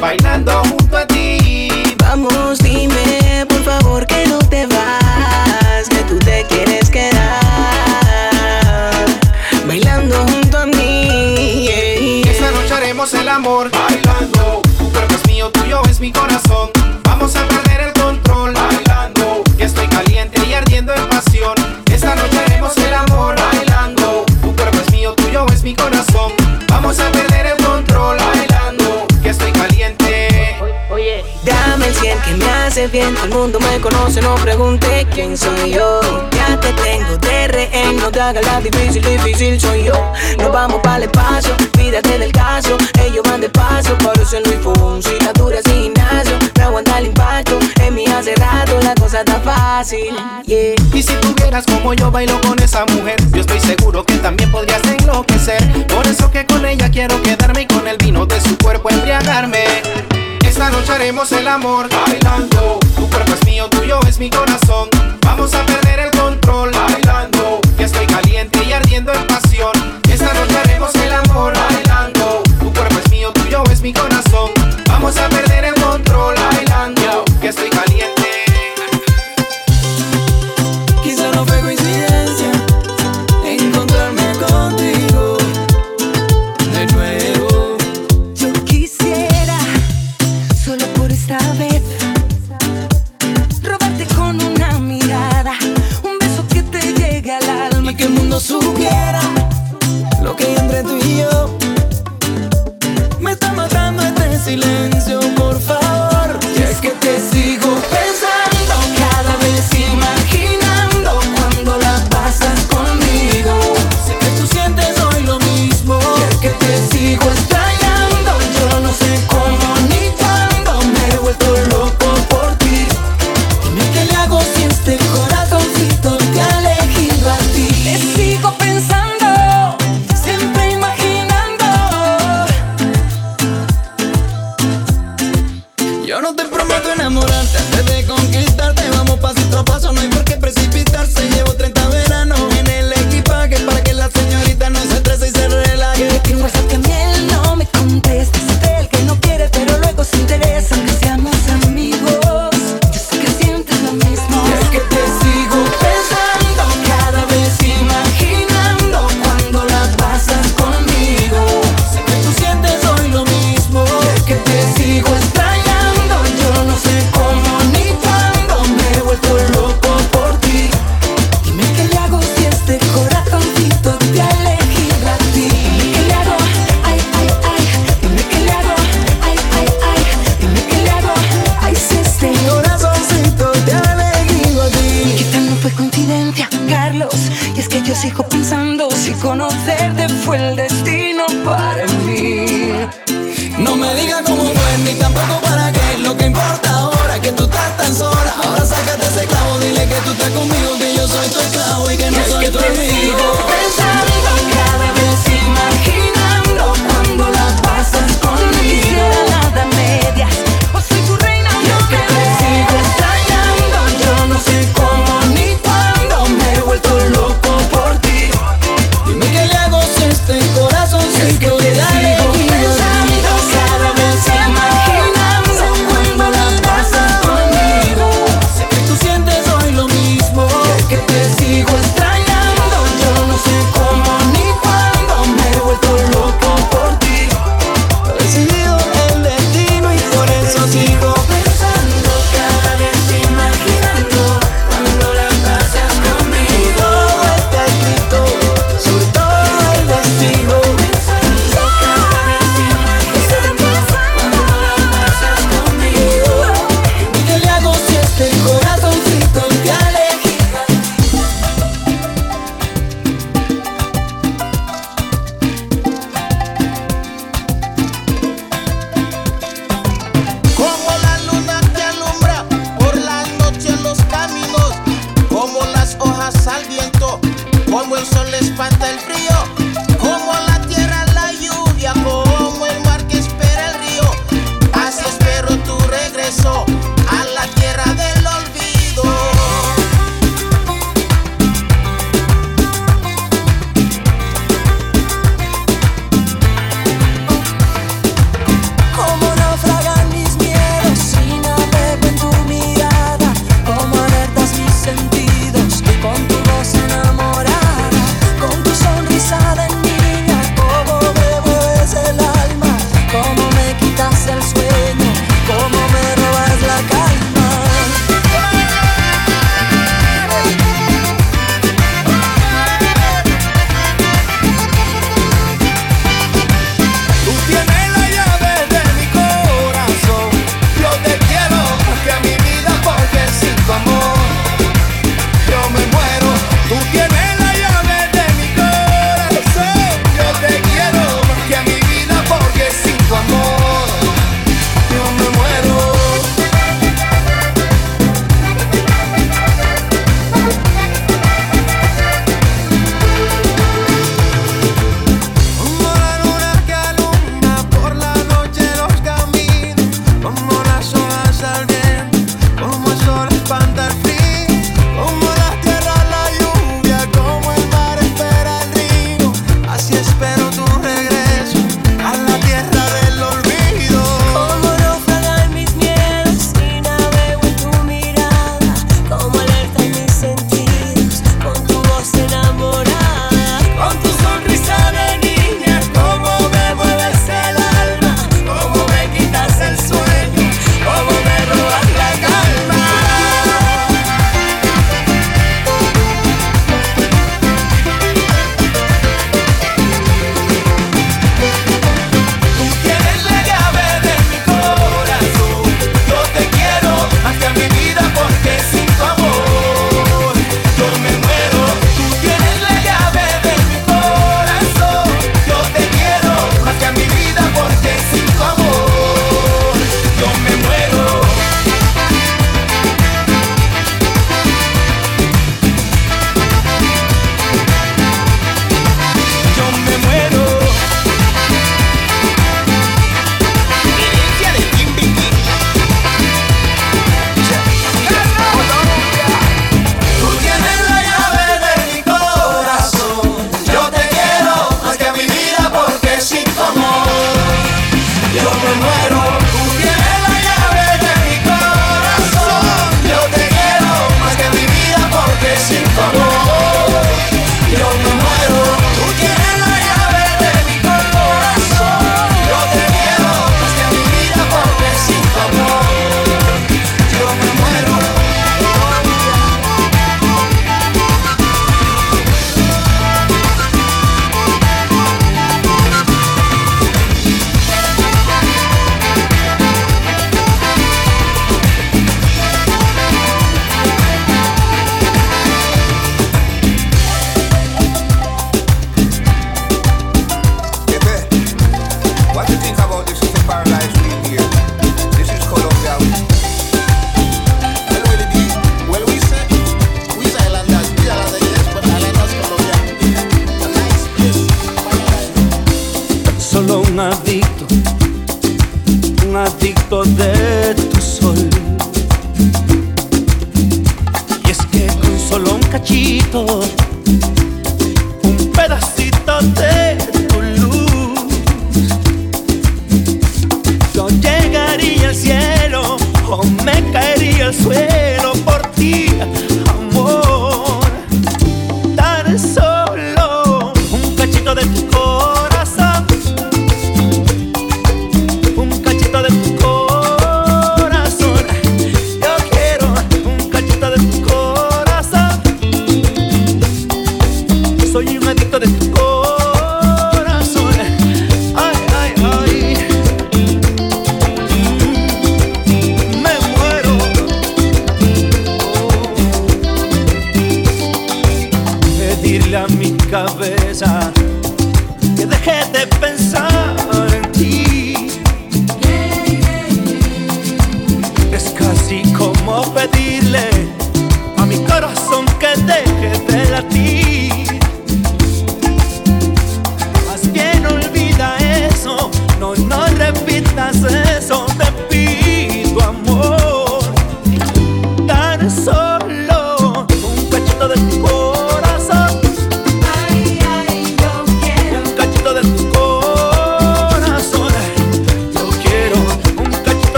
[0.00, 0.61] bailando
[32.92, 36.00] bien, todo el mundo me conoce, no pregunte quién soy yo.
[36.32, 39.94] Ya te tengo de rehén, no te hagas la difícil, difícil soy yo.
[40.38, 44.50] Nos vamos para el espacio, pídate del caso, ellos van de paso, por eso no
[44.50, 48.78] hay fun, si la dura sin gimnasio, no aguanta el impacto, en mi hace rato
[48.82, 50.14] la cosa está fácil.
[50.46, 54.82] Y si tuvieras como yo bailo con esa mujer, yo estoy seguro que también podrías
[54.84, 55.86] enloquecer.
[55.86, 59.64] Por eso que con ella quiero quedarme y con el vino de su cuerpo embriagarme.
[60.52, 62.78] Esta noche haremos el amor bailando.
[62.94, 64.90] Tu cuerpo es mío, tuyo es mi corazón.
[65.24, 67.58] Vamos a perder el control bailando.
[67.78, 69.72] Ya estoy caliente y ardiendo en pasión.
[70.12, 72.42] Esta noche haremos el amor bailando.
[72.60, 74.50] Tu cuerpo es mío, tuyo es mi corazón.
[74.88, 75.51] Vamos a perder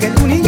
[0.00, 0.40] que tú ni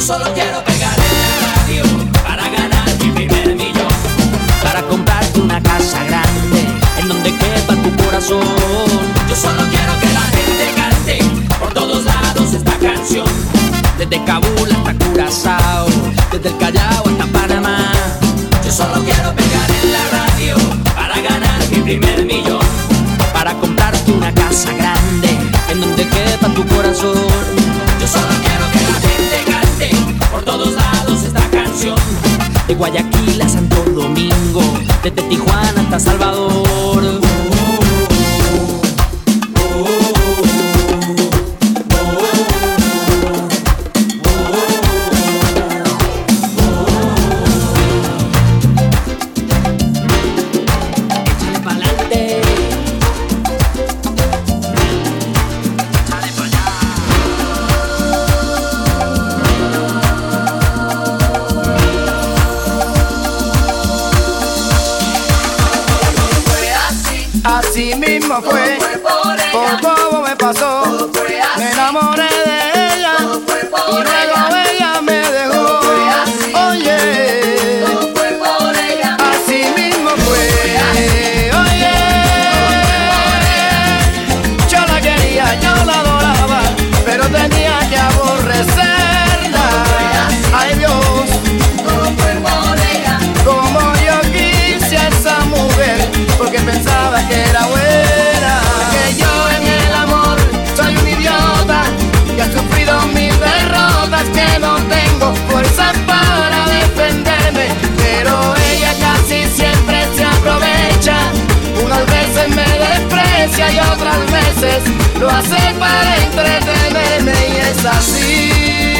[0.00, 1.82] Yo solo quiero pegar en la radio
[2.22, 3.92] para ganar mi primer millón.
[4.62, 6.64] Para comprarte una casa grande
[6.98, 8.40] en donde quepa tu corazón.
[9.28, 11.18] Yo solo quiero que la gente cante
[11.58, 13.26] por todos lados esta canción.
[13.98, 15.86] Desde Kabul hasta Curazao,
[16.32, 17.92] desde el Callao hasta Panamá.
[18.64, 20.56] Yo solo quiero pegar en la radio
[20.94, 22.64] para ganar mi primer millón.
[23.34, 25.28] Para comprarte una casa grande
[25.68, 27.39] en donde quepa tu corazón.
[32.80, 34.62] Guayaquil a Santo Domingo,
[35.02, 36.49] desde Tijuana hasta Salvador.
[70.52, 70.89] 나서
[115.20, 118.99] lo hace para entretenerme y es así.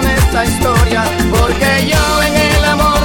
[0.31, 2.99] esta historia, porque yo en el amor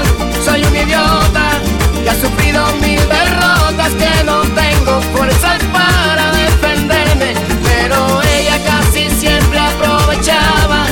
[0.44, 1.60] soy un idiota
[2.00, 7.34] que ha sufrido mil derrotas, que no tengo fuerzas para defenderme,
[7.64, 10.86] pero ella casi siempre aprovechaba,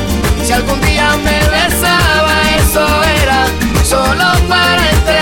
[0.45, 2.85] si algún día me besaba, eso
[3.23, 3.47] era
[3.85, 5.14] solo para entender.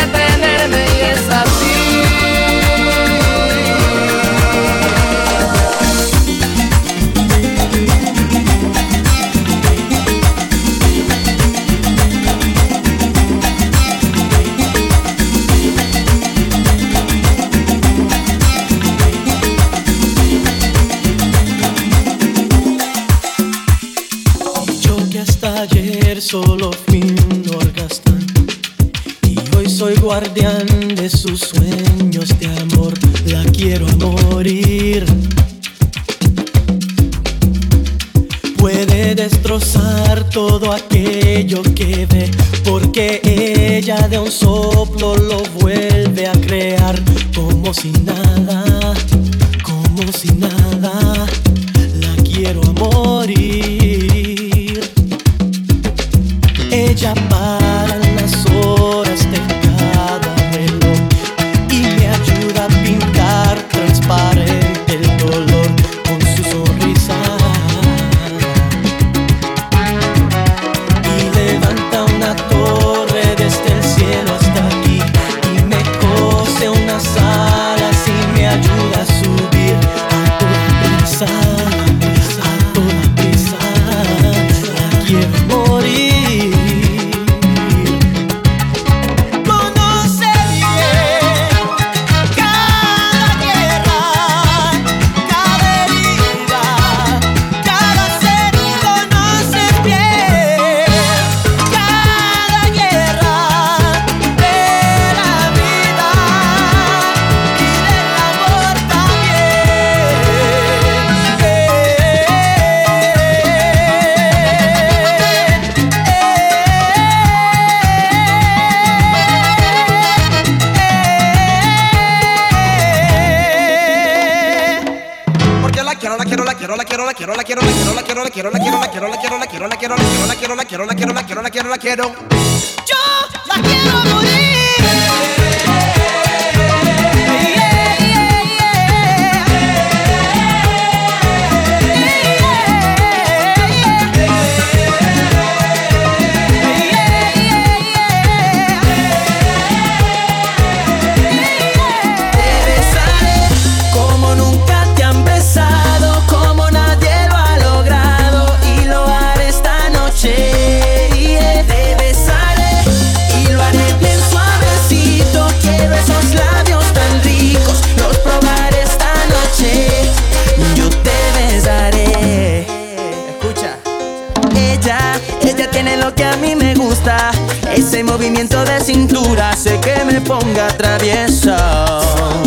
[177.75, 181.55] Ese movimiento de cintura hace que me ponga travieso.
[181.55, 182.43] Oh,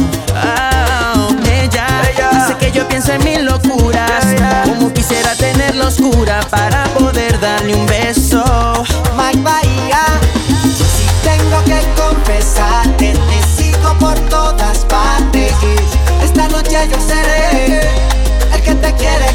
[1.52, 4.26] ella, ella hace que yo piense en mis locuras.
[4.66, 8.44] Como quisiera tenerla oscura para poder darle un beso.
[9.18, 10.06] Mike Bahía,
[10.78, 13.14] yo sí tengo que confesarte.
[13.14, 15.54] Te sigo por todas partes.
[16.24, 17.82] Esta noche yo seré
[18.54, 19.26] el que te quiere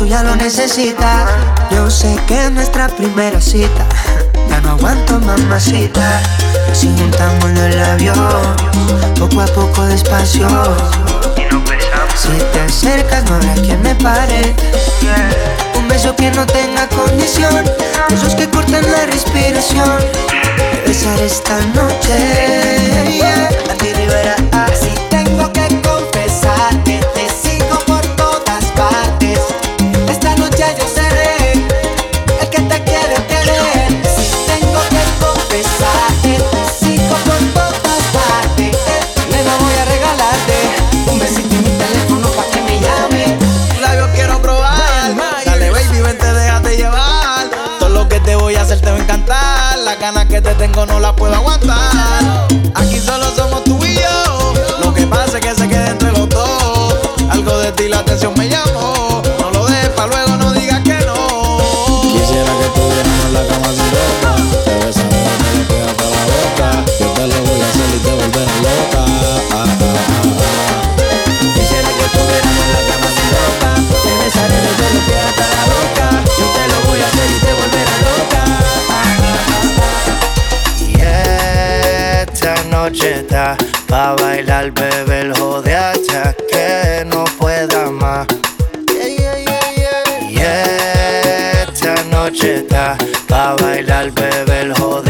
[0.00, 1.28] tú ya lo necesitas.
[1.70, 3.84] Yo sé que es nuestra primera cita.
[4.48, 6.22] Ya no aguanto, mamacita.
[6.72, 8.16] Si juntamos los labios,
[9.18, 10.48] poco a poco despacio.
[12.16, 14.54] Si te acercas, no habrá quien me pare.
[15.76, 17.62] Un beso que no tenga condición.
[18.08, 19.98] Besos que cortan la respiración.
[20.86, 23.10] Besar esta noche.
[23.18, 23.48] Yeah.
[23.70, 24.39] A ti, Rivera.
[50.40, 52.48] te tengo no la puedo aguantar.
[52.74, 54.54] Aquí solo somos tú y yo.
[54.82, 56.94] Lo que pasa es que se queda entre los dos.
[57.30, 59.09] Algo de ti la atención me llamó.
[82.90, 83.56] noche está
[83.86, 88.26] Pa' bailar, beber, joder hasta que no pueda más.
[90.28, 92.96] Y esta noche está
[93.28, 95.09] Pa' bailar, beber, joder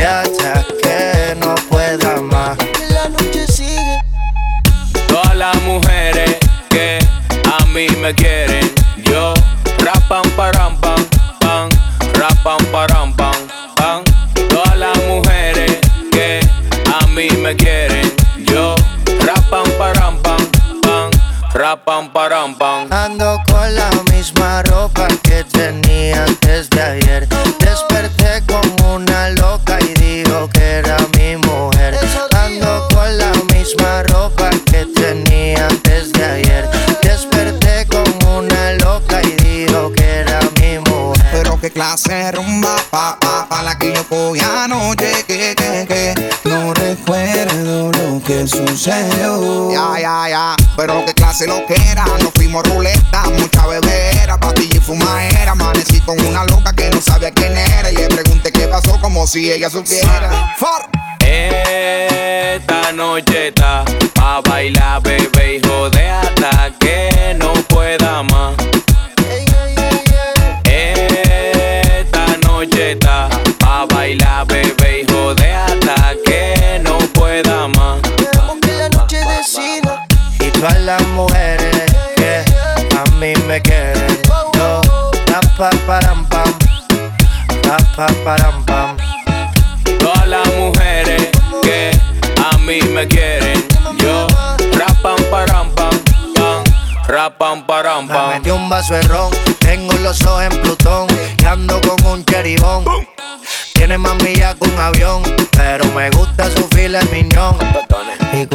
[48.83, 50.57] Ya, ya, ya.
[50.75, 52.07] Pero qué clase lo que era.
[52.23, 55.53] Nos fuimos ruleta, mucha bebera, pastilla y fumadera.
[55.53, 57.91] Amanecí con una loca que no sabía quién era.
[57.91, 60.00] Y le pregunté qué pasó como si ella supiera.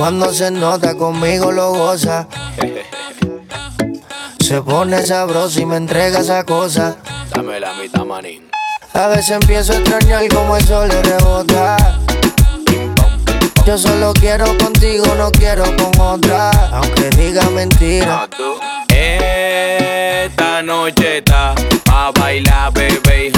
[0.06, 2.27] Cuando se nota conmigo lo goza.
[4.40, 6.98] Se pone sabroso y me entrega esa cosa.
[7.34, 8.48] Dame la mitad, manín.
[8.94, 11.98] A veces empiezo a extrañar como el sol le rebota.
[13.65, 16.52] Yo solo quiero contigo, no quiero con otra.
[16.72, 18.30] Aunque diga mentira.
[18.88, 23.32] Esta noche está pa' bailar, bebé, y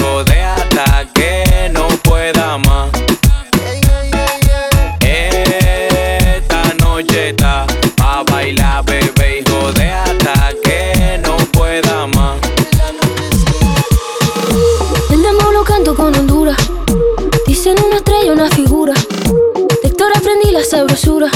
[20.88, 21.30] sabrosura.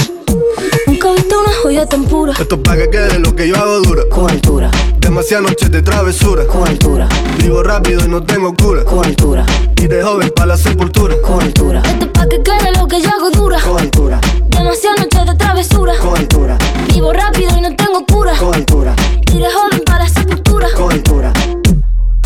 [0.87, 2.33] Nunca he visto una joya tan pura.
[2.39, 4.03] Esto es pa' que quede lo que yo hago dura.
[4.09, 4.71] Con altura.
[4.99, 6.45] Demasiadas noches de travesura.
[6.47, 7.07] Con altura.
[7.37, 8.83] Vivo rápido y no tengo cura.
[8.83, 9.45] Con altura.
[9.77, 11.15] Y de joven pa' la sepultura.
[11.21, 11.81] Con altura.
[11.85, 13.59] Esto es pa' que quede lo que yo hago dura.
[13.61, 14.19] Con altura.
[14.47, 15.93] Demasiadas noches de travesura.
[15.97, 16.57] Con altura.
[16.87, 18.35] Vivo rápido y no tengo cura.
[18.37, 18.95] Con altura.
[19.31, 20.67] Y de joven para la sepultura.
[20.75, 21.33] Con altura.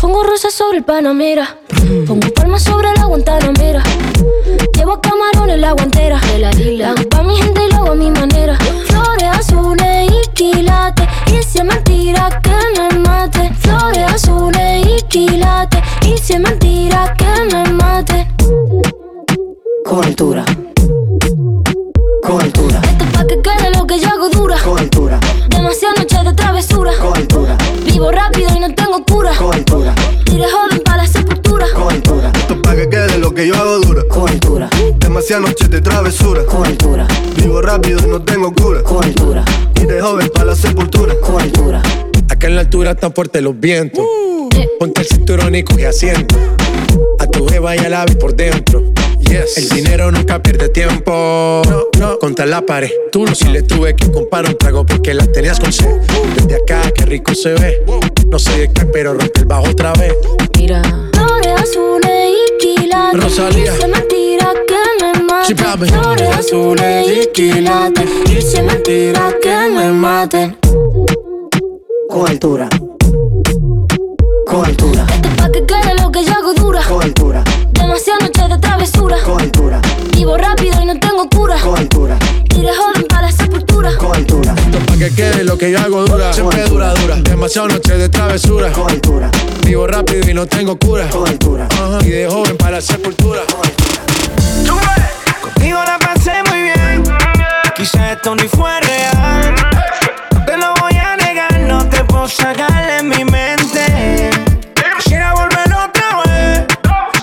[0.00, 1.58] Pongo rosas sobre el Panamera.
[2.06, 3.82] Pongo palmas sobre la Guantanamera.
[4.74, 5.00] Llevo
[5.50, 6.20] en la guantera.
[6.20, 6.94] De la isla.
[7.10, 8.56] Pa' mi gente y lo hago a mi manera.
[8.86, 11.06] Flores azules y quilates.
[11.26, 13.50] Y si es mentira que me mate.
[13.60, 15.80] Flores azules y quilates.
[16.02, 18.28] Y si es mentira que me mate.
[19.84, 20.44] Con altura.
[33.38, 34.02] Que yo hago dura.
[34.08, 34.68] Con altura.
[34.98, 36.44] Demasiadas noches de travesura.
[36.44, 37.06] Con altura.
[37.36, 38.82] Vivo rápido y no tengo cura.
[38.82, 39.44] Con altura.
[39.80, 41.14] Y de joven pa' la sepultura.
[41.20, 41.80] Con altura.
[42.28, 44.04] Acá en la altura están fuertes los vientos.
[44.80, 46.34] Ponte el cinturón y coge asiento.
[47.20, 48.82] A tu jeva y a la vi por dentro.
[49.30, 51.62] El dinero nunca pierde tiempo.
[52.20, 52.90] Contra la pared.
[53.12, 55.94] Tú no si le tuve que comprar un trago porque la tenías con sed.
[56.34, 57.84] Desde acá, qué rico se ve.
[58.26, 60.12] No sé de qué, pero rompe el bajo otra vez.
[60.56, 60.82] Mira.
[61.56, 62.17] Azules y
[62.58, 63.22] quilates.
[63.22, 63.72] Rosalía.
[63.72, 65.54] Es mentira que me mate.
[65.86, 68.08] Flores azules y quilates.
[68.30, 70.56] Es mentira que me mate.
[72.08, 72.68] Con altura.
[74.46, 75.06] Con altura.
[75.14, 76.82] Esto es pa' que quede lo que yo hago dura.
[76.88, 77.44] Con altura.
[77.72, 79.16] Demasiadas noches de travesura.
[79.24, 79.80] Con altura.
[80.12, 81.56] Vivo rápido y no tengo cura.
[81.62, 82.18] Con altura.
[82.48, 83.07] De joven
[83.78, 83.96] sepultura.
[83.96, 84.54] Con altura.
[84.86, 86.32] Pa' que quede lo que yo hago dura.
[86.32, 87.16] Siempre dura, dura.
[87.16, 88.72] Demasiadas noches de travesura.
[88.72, 89.30] Con altura.
[89.64, 91.08] Vivo rápido y no tengo cura.
[91.08, 91.68] Con altura.
[91.70, 91.98] Ajá.
[92.02, 93.42] Y de joven para la sepultura.
[95.42, 97.04] Contigo la pasé muy bien.
[97.76, 99.54] Quizá esto ni fue real.
[100.32, 104.30] No te lo voy a negar, no te puedo sacar de mi mente.
[104.98, 106.66] Quisiera volver otra vez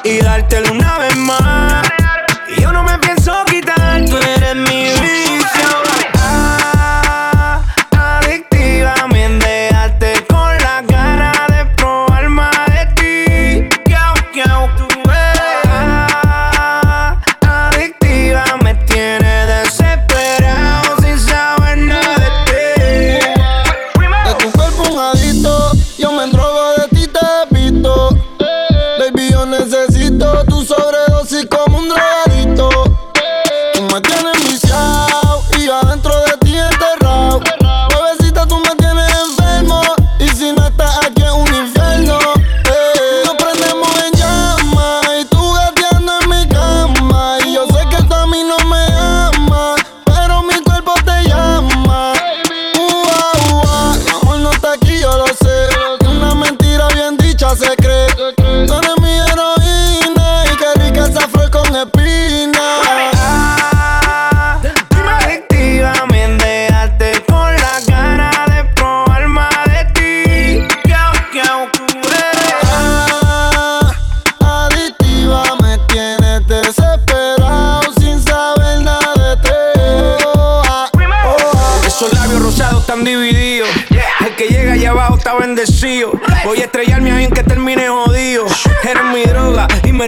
[0.04, 2.05] y dártelo una vez más.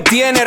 [0.09, 0.43] Tiene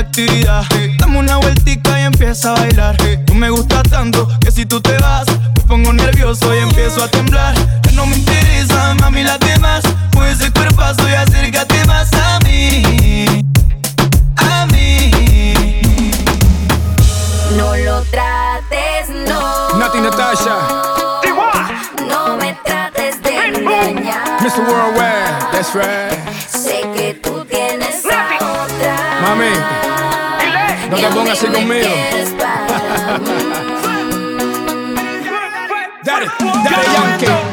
[0.00, 0.64] actividad.
[0.98, 2.96] Dame una vueltica y empieza a bailar.
[3.26, 7.08] Tú me gusta tanto que si tú te vas, me pongo nervioso y empiezo a
[7.08, 7.54] temblar.
[7.82, 9.82] Ya no me interesa, mami, las demás.
[10.12, 13.44] Pues el cuerpazo y acércate más a mí.
[14.36, 15.10] A mí.
[17.56, 19.78] No lo trates, no.
[19.78, 20.56] Nati Natasha.
[22.08, 24.40] No me trates de engañar.
[24.42, 24.60] Mr.
[24.66, 26.19] Worldwide, that's right.
[30.90, 31.88] No te pongas así conmigo.
[36.02, 36.26] Daddy,
[36.64, 37.49] Daddy Yankee.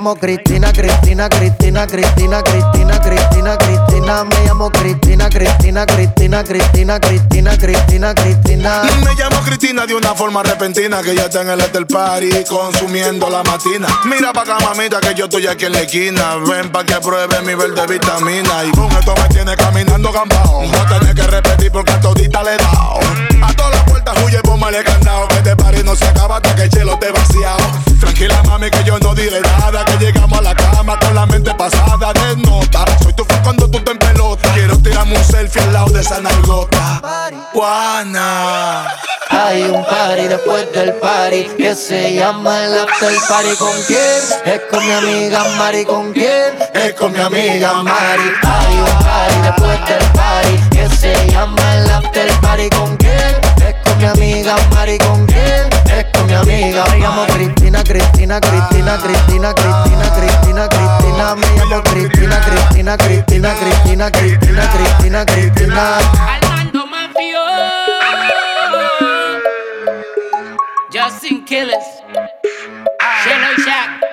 [0.00, 7.58] Llamo Cristina, Cristina, Cristina, Cristina, Cristina, Cristina, Cristina, me llamo Cristina, Cristina, Cristina, Cristina, Cristina,
[7.58, 8.82] Cristina, Cristina.
[9.04, 13.28] Me llamo Cristina de una forma repentina que ya está en el after party consumiendo
[13.28, 13.88] la matina.
[14.06, 16.36] Mira pa' acá, que yo estoy aquí en la esquina.
[16.48, 18.64] Ven pa' que pruebe mi verde vitamina.
[18.64, 20.64] Y con esto me tiene caminando gambao.
[20.64, 23.00] No tenés que repetir porque a todita le he dado.
[23.42, 25.28] A todas las puertas huye, póngale candado.
[25.28, 27.89] Que este party no se acaba hasta que el chelo te vaciado.
[28.20, 29.82] Tranquila, mami, que yo no diré nada.
[29.82, 32.84] Que llegamos a la cama con la mente pasada de nota.
[33.02, 34.46] Soy tu fan cuando tú te en pelota.
[34.52, 37.00] Quiero tirarme un selfie al lado de esa nalgota.
[37.54, 38.88] Juana.
[39.30, 43.56] Hay un party después del party que se llama el after party.
[43.56, 44.20] ¿Con quién?
[44.44, 45.84] Es con mi amiga Mari.
[45.86, 46.58] ¿Con quién?
[46.74, 48.32] Es con mi amiga Mari.
[48.42, 52.68] Hay un party después del party que se llama el after party.
[52.68, 53.66] ¿Con quién?
[53.66, 54.98] Es con mi amiga Mari.
[54.98, 55.69] ¿Con quién?
[56.30, 56.84] Mi amiga.
[56.90, 61.34] Me llamo Cristina, Cristina, Cristina, Cristina, Cristina, Cristina, Cristina.
[61.34, 65.96] Me llamo Cristina, Cristina, Cristina, Cristina, Cristina, Cristina, Cristina.
[65.96, 67.40] Armando Mafio.
[70.92, 72.00] Justin Killers.
[73.24, 74.10] Shelo y Shaq.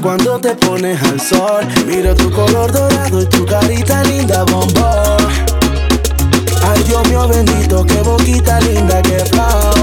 [0.00, 1.66] Cuando te pones al sol.
[1.86, 5.16] Miro tu color dorado y tu carita linda, bombón.
[6.64, 9.74] Ay, Dios mío bendito, qué boquita linda, qué flow.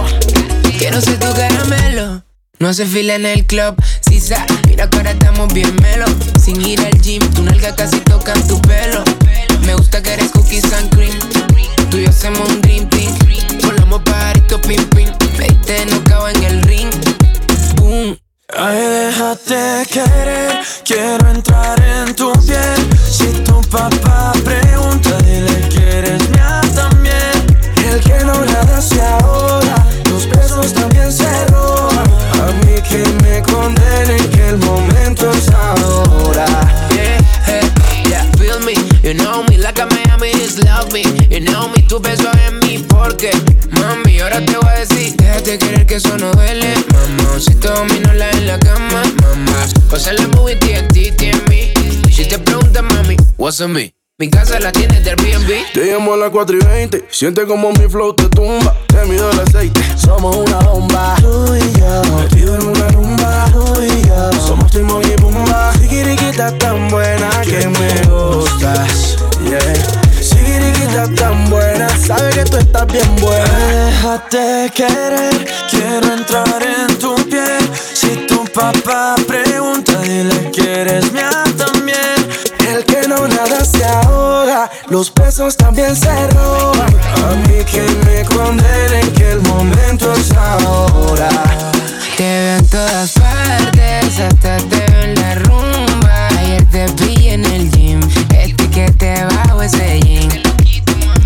[0.78, 2.24] Quiero ser tu caramelo.
[2.60, 4.46] No se fila en el club, sisa.
[4.68, 6.06] Mira que ahora estamos bien melo.
[6.42, 9.04] Sin ir al gym, tu nalga casi tocan tu pelo.
[9.66, 11.18] Me gusta que eres cookies and cream.
[11.90, 13.12] Tú y yo hacemos un dream team.
[13.64, 15.10] Volamos parito, pim pim.
[15.38, 16.90] Me diste nocao en el ring.
[17.76, 18.23] Boom.
[18.56, 22.88] Ay, déjate querer, quiero entrar en tu piel.
[23.10, 27.34] Si tu papá pregunta, dile que eres mía también.
[27.90, 32.06] El que no nada se ahoga, los besos también se roban.
[32.44, 36.46] A mí que me condenen que el momento es ahora.
[36.92, 38.74] Yeah, yeah, feel me.
[39.02, 39.88] You know me like a
[40.24, 41.04] Love me.
[41.30, 43.32] You know me, tu beso en mí porque,
[43.72, 47.40] mami, ahora te voy a decir, déjate querer que eso no duele, mamá.
[47.42, 49.66] Si te domino la en la cama, mamá.
[49.90, 51.74] Pasa la movie TNT en mí.
[52.08, 53.94] Y si te preguntas, mami, what's on me?
[54.18, 55.74] Mi casa la tienes de Airbnb.
[55.74, 57.06] Te llamo a las 4 y 20.
[57.10, 58.78] Siente como mi flow te tumba.
[58.88, 59.82] Te mido el aceite.
[59.98, 61.16] Somos una bomba.
[61.20, 62.02] Tú y yo.
[62.16, 63.50] Metido en una rumba.
[63.52, 64.32] Tú y yo.
[64.48, 65.74] Somos Timon y Pumba.
[65.74, 69.18] Sigiriquita tan buena que me gustas.
[69.50, 70.03] Yeah.
[70.54, 71.90] Sigiriquita tan buena.
[71.98, 73.86] Sabe que tú estás bien buena.
[73.86, 75.48] Déjate querer.
[75.70, 77.70] Quiero entrar en tu piel.
[77.94, 82.18] Si tu papá pregunta, dile que eres mía también.
[82.68, 86.96] El que no nada se ahoga, los besos también se roban.
[87.24, 91.30] A mí que me condenen que el momento es ahora.
[92.16, 94.83] Te veo en todas partes, hasta te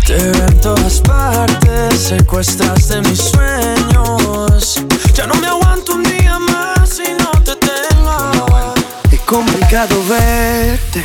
[0.08, 4.82] Te veo en todas partes, secuestraste mis sueños.
[5.12, 8.74] Ya no me aguanto un día más si no te tengo.
[9.12, 11.04] Es complicado verte,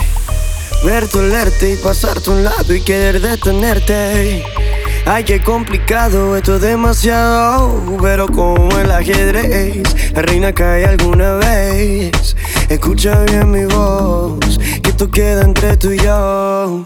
[0.86, 4.46] verte, olerte y pasarte a un lado y querer detenerte.
[5.06, 7.98] Ay, qué complicado, esto es demasiado.
[8.02, 9.84] Pero como el ajedrez,
[10.14, 12.38] la reina cae alguna vez.
[12.70, 16.86] Escucha bien mi voz, que esto queda entre tú y yo.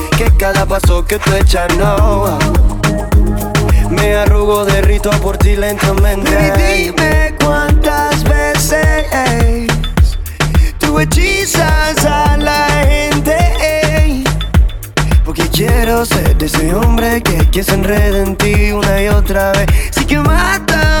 [0.17, 2.37] que cada paso que tú echas no.
[3.89, 6.31] Me arrugo, derrito por ti lentamente.
[6.57, 9.67] dime cuántas veces
[10.79, 13.37] tú hechizas a la gente.
[15.25, 19.51] Porque quiero ser de ese hombre que, que se enreda en ti una y otra
[19.51, 19.67] vez.
[19.91, 21.00] Sí que mátame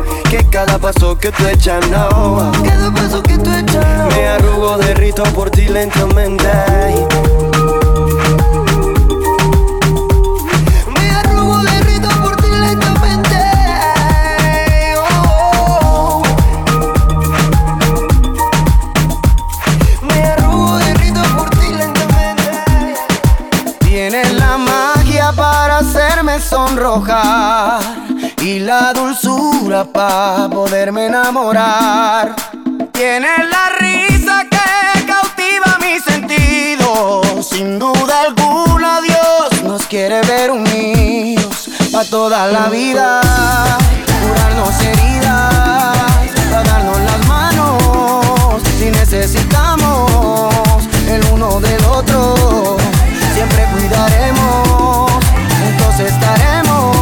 [0.31, 2.53] que cada paso que tú echas no.
[2.63, 4.15] Cada paso que tú echas.
[4.15, 6.47] Me arrugo, derrito por ti lentamente.
[10.95, 13.39] Me arrugo, derrito por ti lentamente.
[15.05, 16.23] Oh.
[20.01, 22.95] Me arrugo, derrito por ti lentamente.
[23.81, 28.00] Tienes la magia para hacerme sonrojar
[28.41, 32.35] y la dulzura para poderme enamorar.
[32.91, 37.47] Tienes la risa que cautiva mis sentidos.
[37.47, 43.21] Sin duda alguna, Dios nos quiere ver unidos para toda la vida.
[44.21, 45.95] Curarnos heridas,
[46.49, 48.61] para darnos las manos.
[48.79, 52.77] Si necesitamos el uno del otro,
[53.33, 55.11] siempre cuidaremos.
[55.61, 57.00] Juntos estaremos,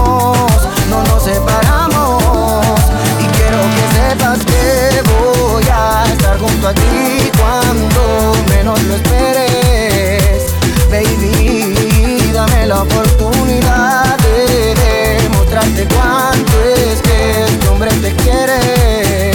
[4.10, 10.46] sepas que voy a estar junto a ti cuando menos lo esperes.
[10.90, 19.32] Baby, dame la oportunidad de demostrarte cuánto es que este hombre te quiere.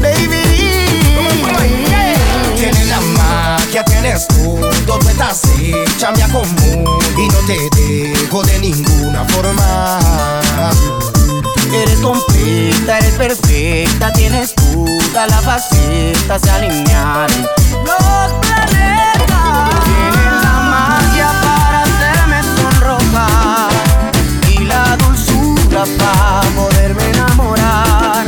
[0.00, 0.42] Baby,
[2.56, 6.84] Tienes la magia, tienes todo, tú estás hecha mi común
[7.18, 9.98] y no te dejo de ninguna forma.
[11.72, 17.42] Eres completa, eres perfecta, tienes toda la faceta, se alinearon
[17.84, 19.84] los planetas.
[19.84, 23.70] Tienes la magia para hacerme sonrojar
[24.48, 28.25] y la dulzura para poderme enamorar.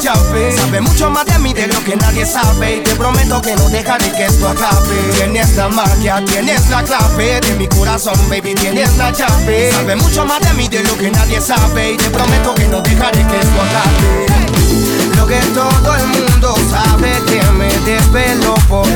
[0.00, 0.56] Llave.
[0.56, 2.76] Sabe mucho más de mí de lo que nadie sabe.
[2.76, 4.96] Y te prometo que no dejaré que esto acabe.
[5.14, 9.70] Tienes la magia, tienes la clave de mi corazón, baby, tienes la llave.
[9.72, 11.92] Sabe mucho más de mí de lo que nadie sabe.
[11.92, 14.26] Y te prometo que no dejaré que esto acabe.
[15.16, 18.92] Lo que todo el mundo sabe que me desvelo por ti.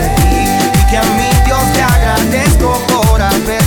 [0.75, 3.64] Y que a mi Dios te agradezco por haberte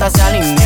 [0.00, 0.59] faceta, se alinearon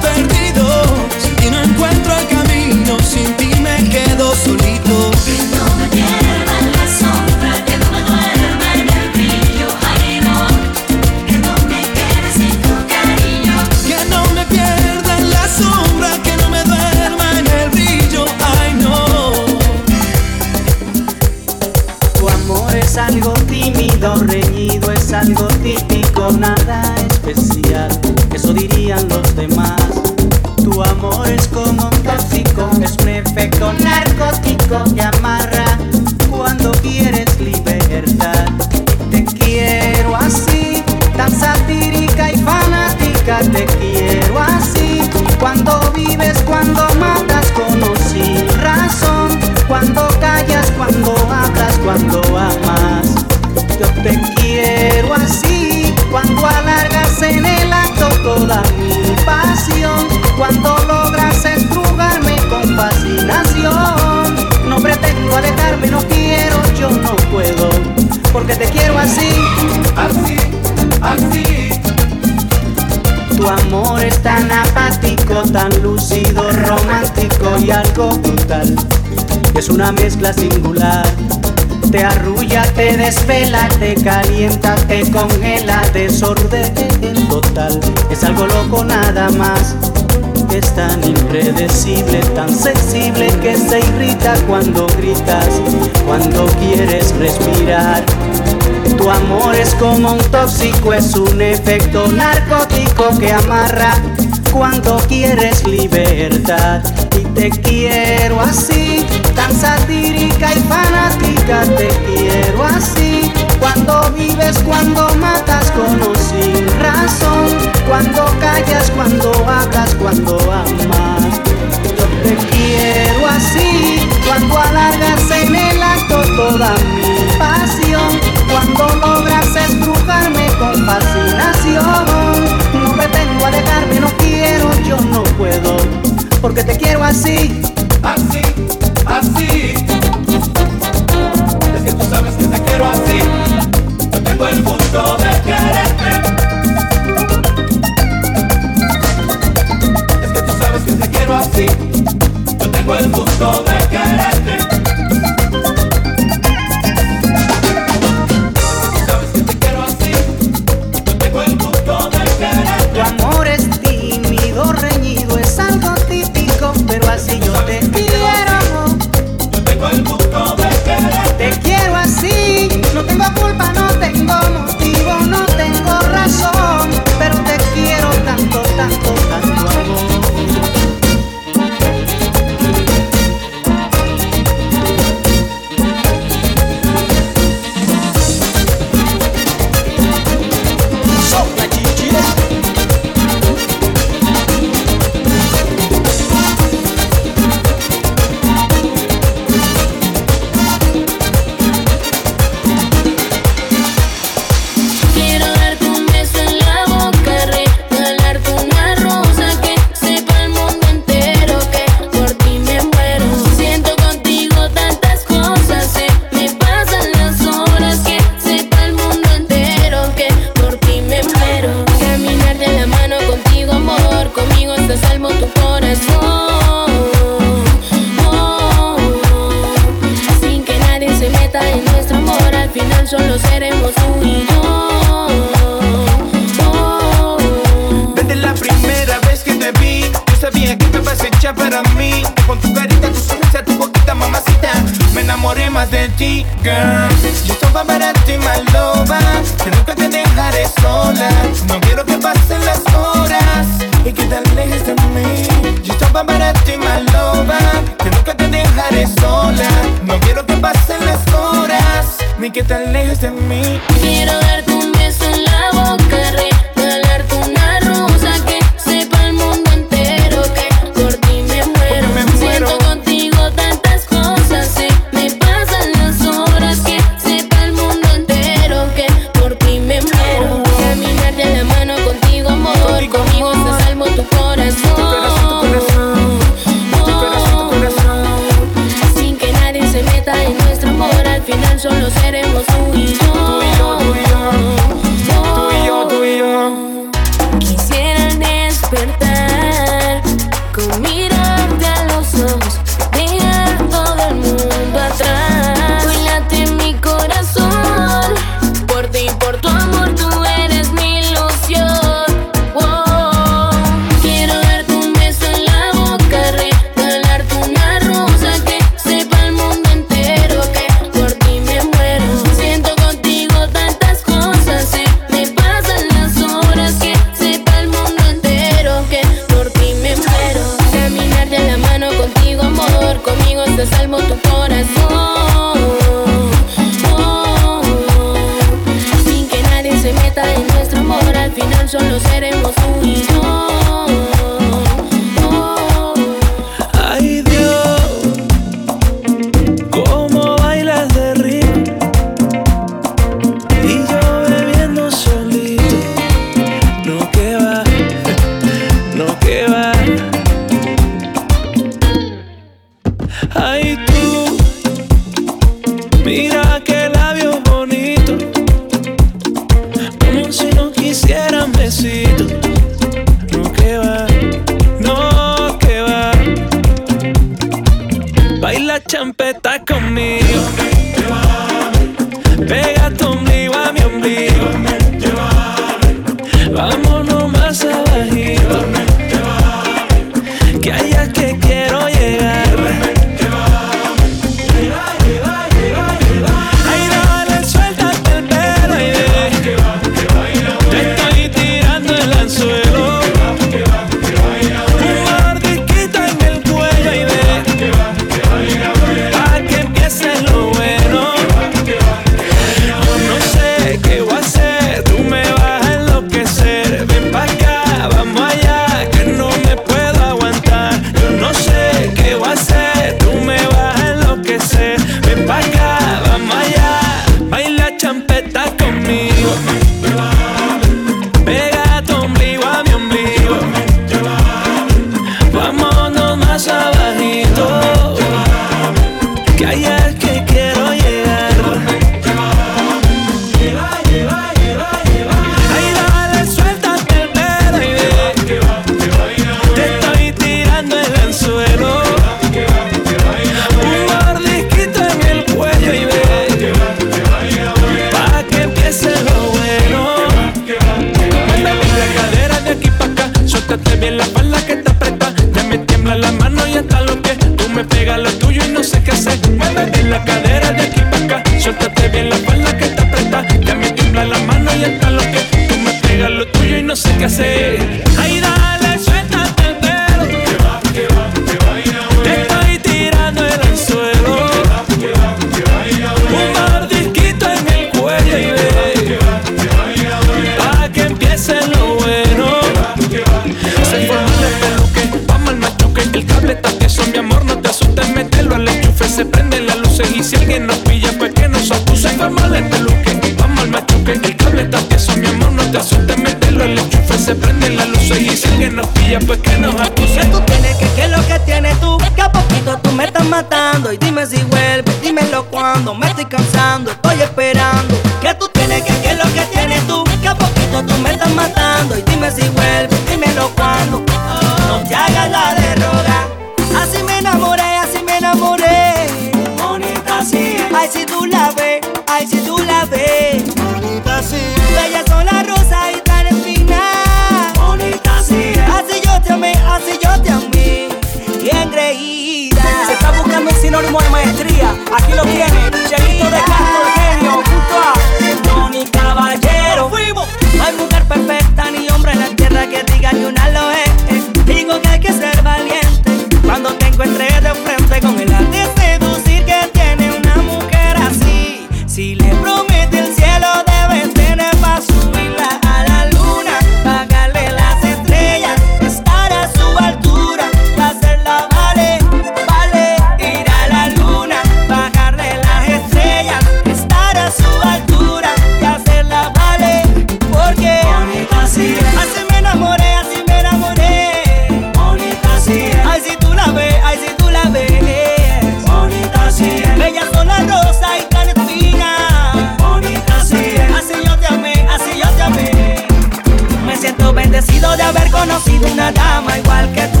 [597.46, 600.00] Agradecido de haber conocido una dama igual que tú.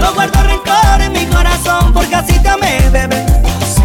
[0.00, 3.26] No guardo rencor en mi corazón porque así te amé, bebé.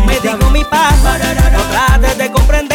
[0.06, 2.74] Me digo mi paz, no trates de comprender.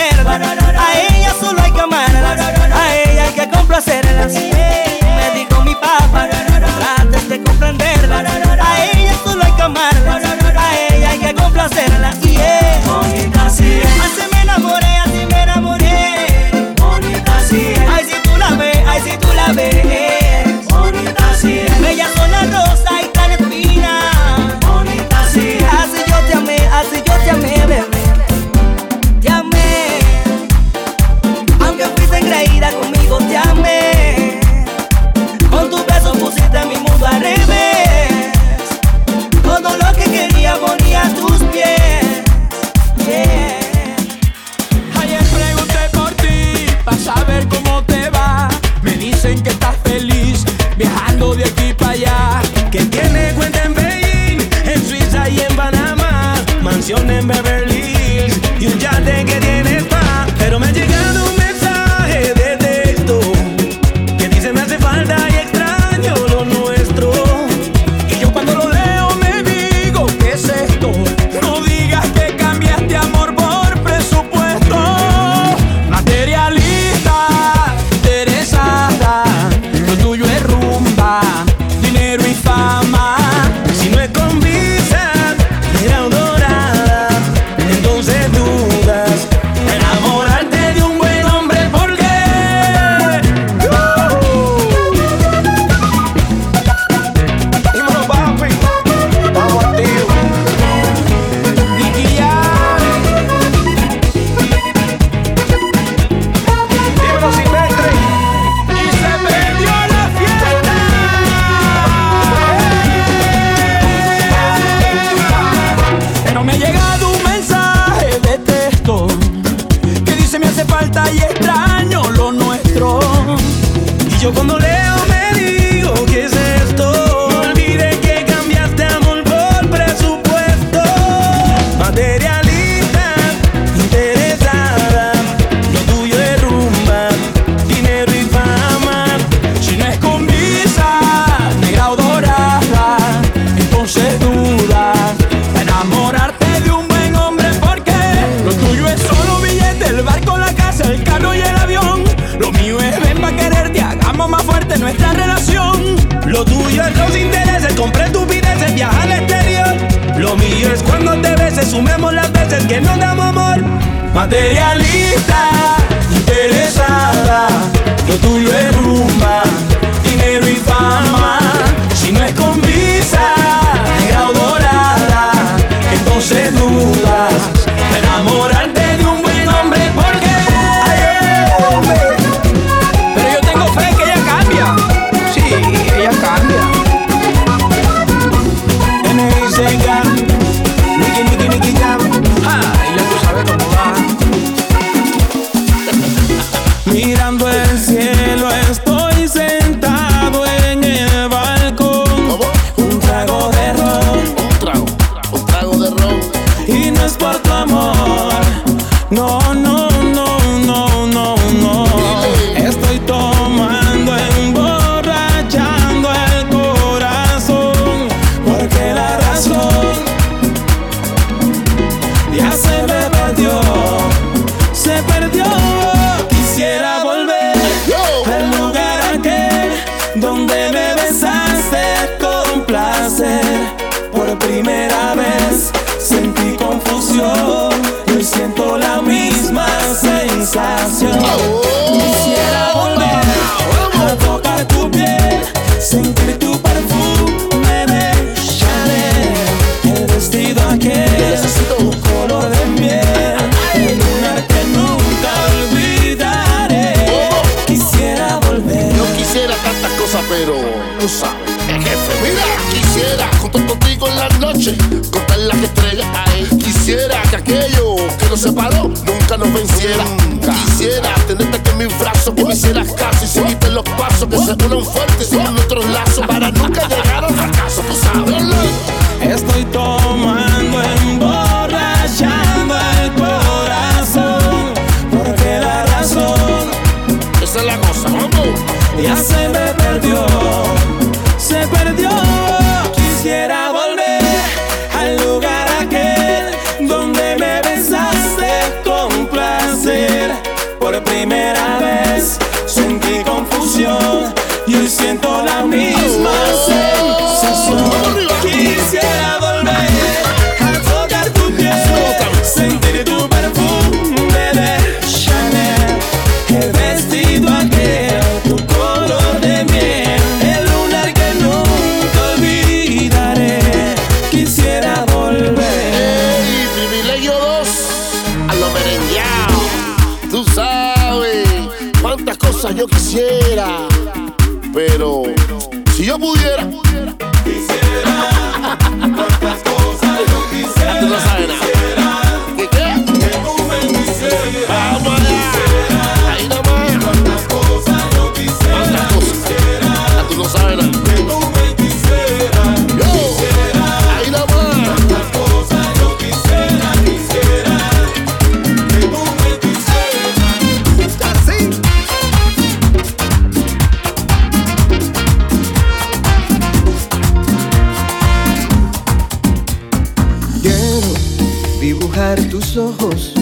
[371.99, 373.33] dibujar tus ojos.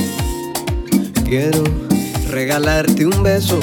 [1.24, 1.62] Quiero
[2.30, 3.60] regalarte un beso.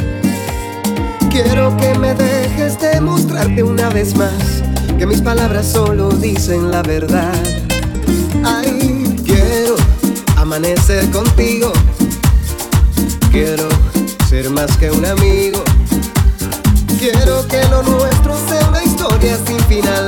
[1.32, 4.62] Quiero que me dejes demostrarte una vez más
[5.00, 7.34] que mis palabras solo dicen la verdad.
[8.44, 9.76] Ay, quiero
[10.38, 11.72] amanecer contigo.
[13.32, 13.68] Quiero
[14.30, 15.64] ser más que un amigo.
[17.00, 20.06] Quiero que lo nuestro sea una historia sin final,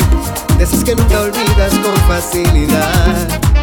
[0.58, 3.55] de esas que nunca olvidas con facilidad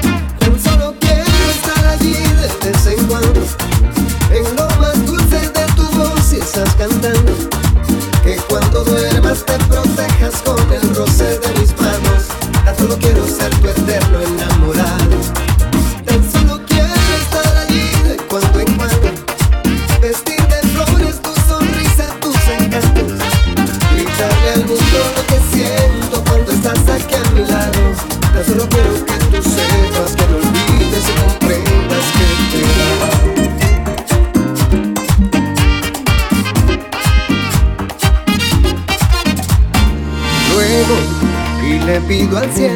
[2.64, 3.40] vez en cuando
[4.30, 7.32] en lo más dulce de tu voz y estás cantando
[8.22, 11.61] que cuando duermas te protejas con el roce de
[42.12, 42.71] и 段情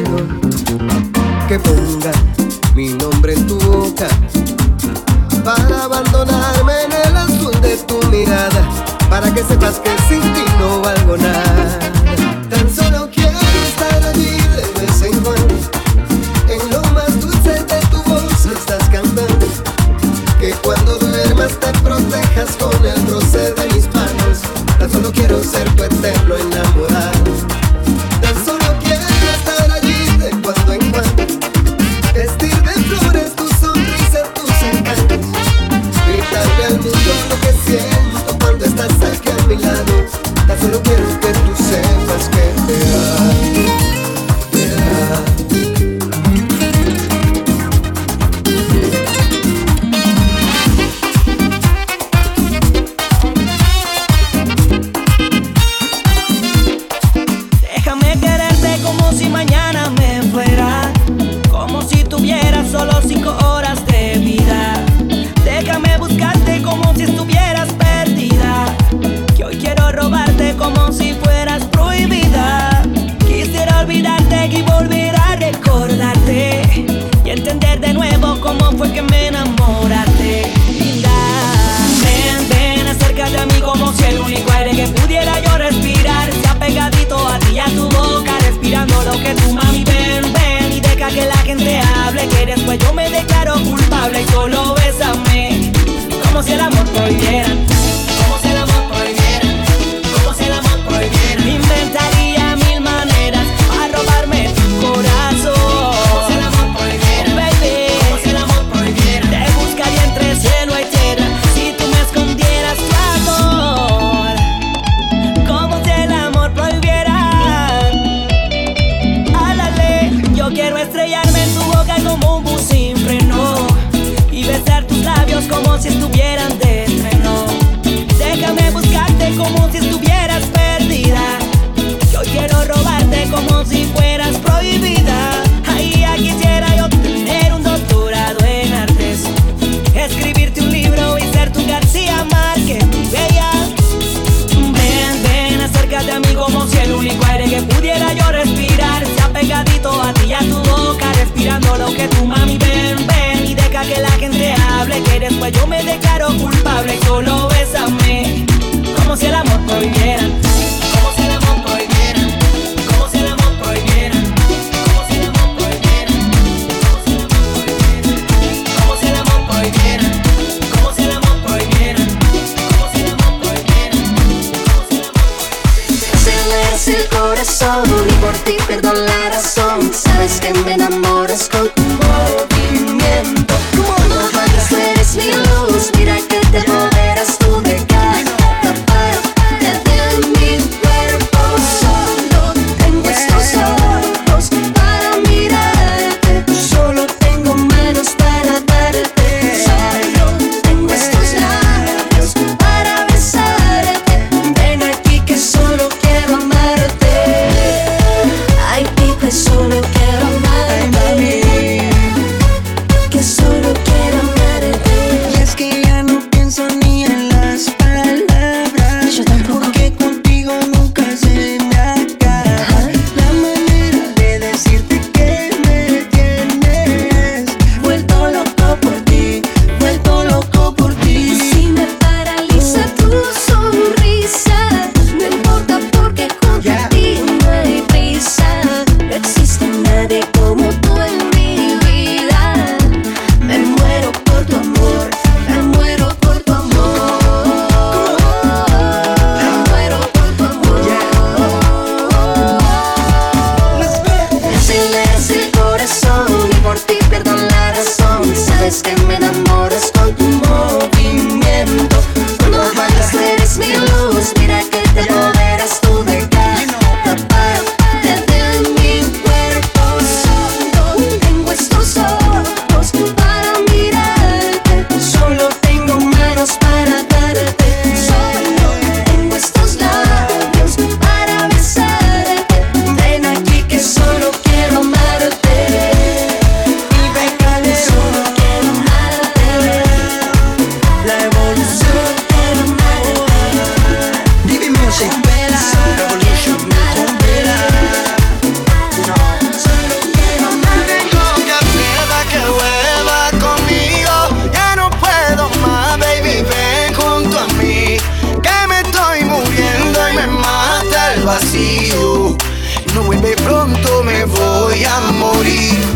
[314.97, 315.86] a morir.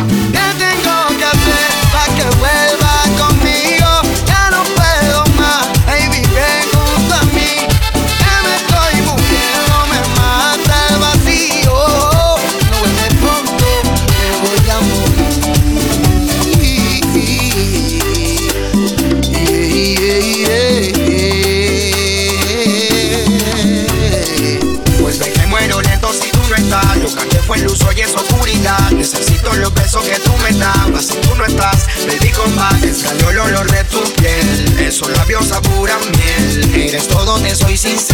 [37.55, 38.10] Soy sincero.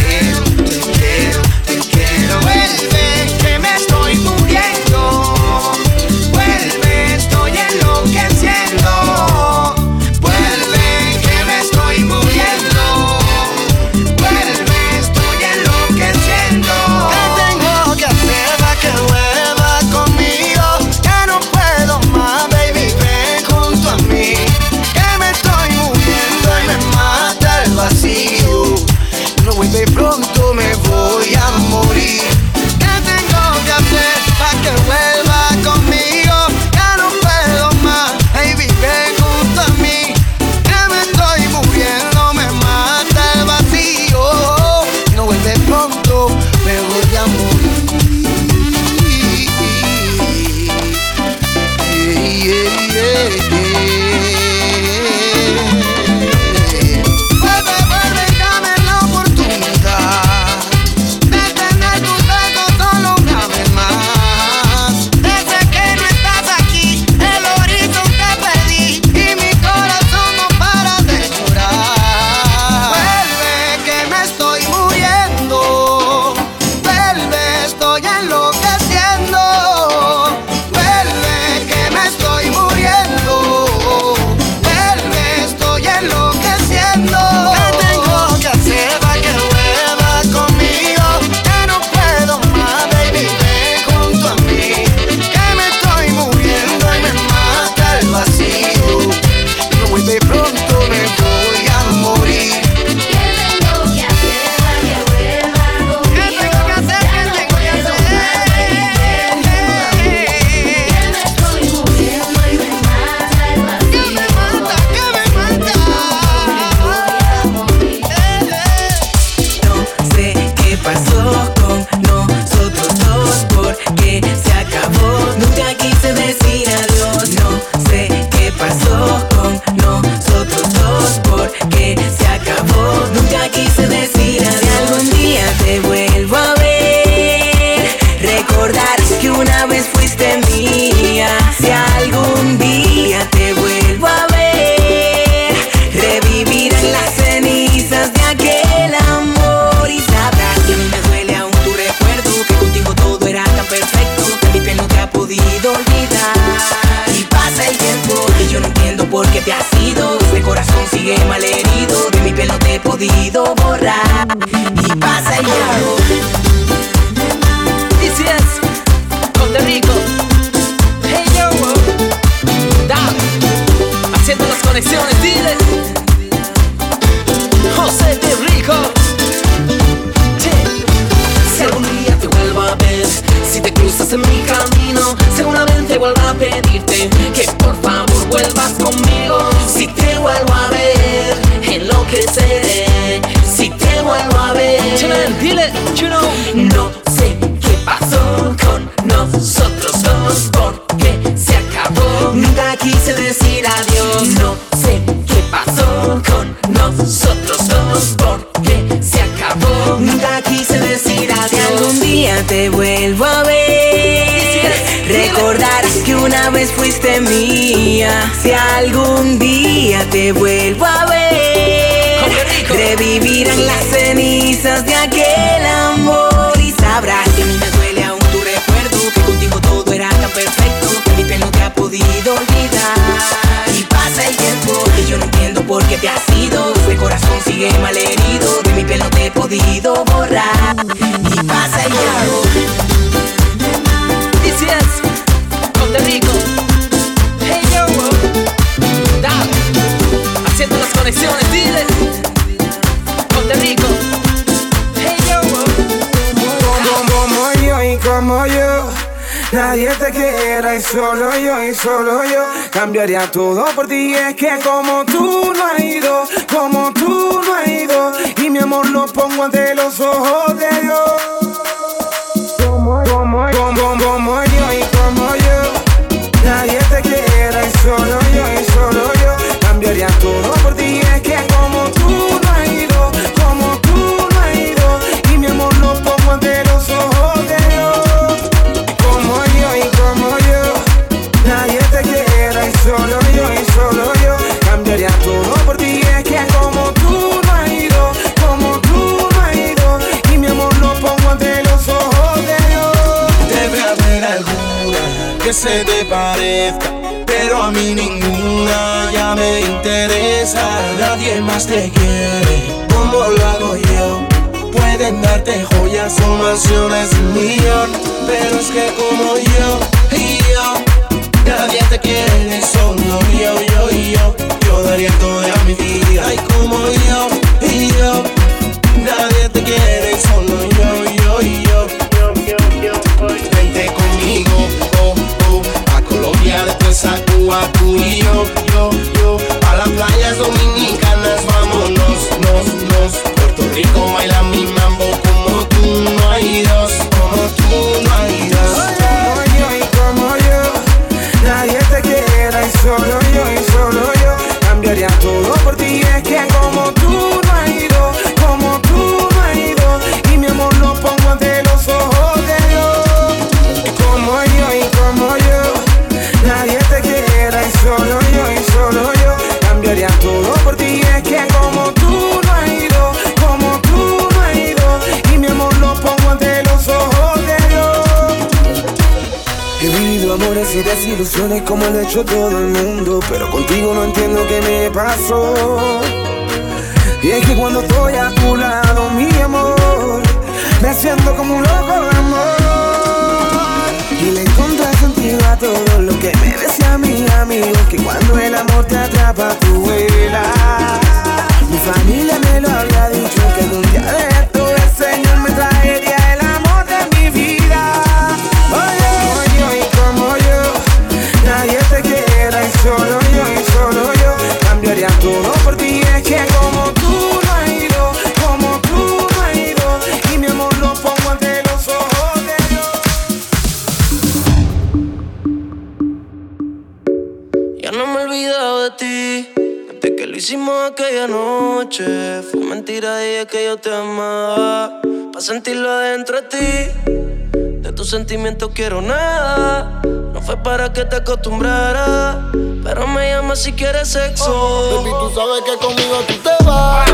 [438.08, 440.00] tus sentimientos quiero nada.
[440.32, 442.50] No fue para que te acostumbrara,
[442.82, 444.46] pero me llama si quieres sexo.
[444.50, 447.10] Oh, baby, tú sabes que conmigo tú te vas,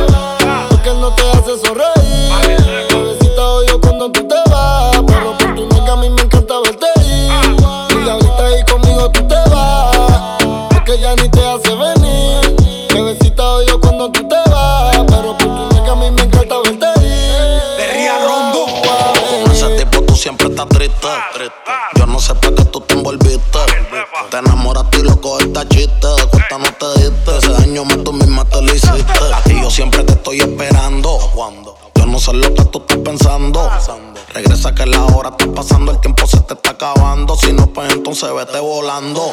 [0.70, 2.86] porque él no te hace sonreír.
[2.90, 4.93] Bebecita, yo cuando tú te vas.
[38.44, 39.32] Vete volando.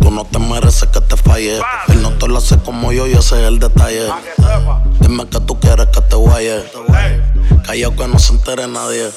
[0.00, 1.58] Tú no te mereces que te falle.
[1.88, 4.08] Él no te lo hace como yo y ese es el detalle.
[5.00, 6.64] Dime que tú quieres que te guaye.
[7.66, 9.10] Callao que no se entere nadie.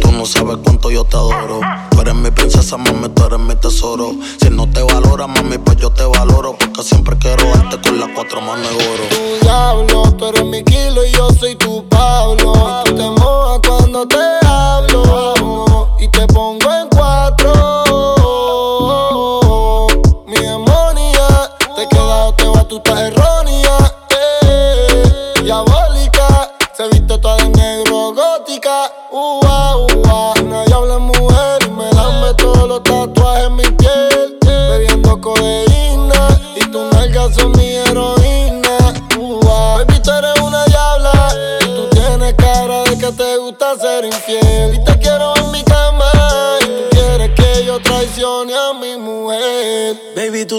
[0.00, 1.60] Tú no sabes cuánto yo te adoro.
[1.90, 4.12] Tú eres mi princesa, mami, tú eres mi tesoro.
[4.40, 6.56] Si no te valora, mami, pues yo te valoro.
[6.58, 9.02] Porque siempre quiero darte con las cuatro manos de oro.
[9.10, 12.82] Tu diablo, tú eres mi kilo y yo soy tu Pablo.
[12.84, 14.39] Tú te mojas cuando te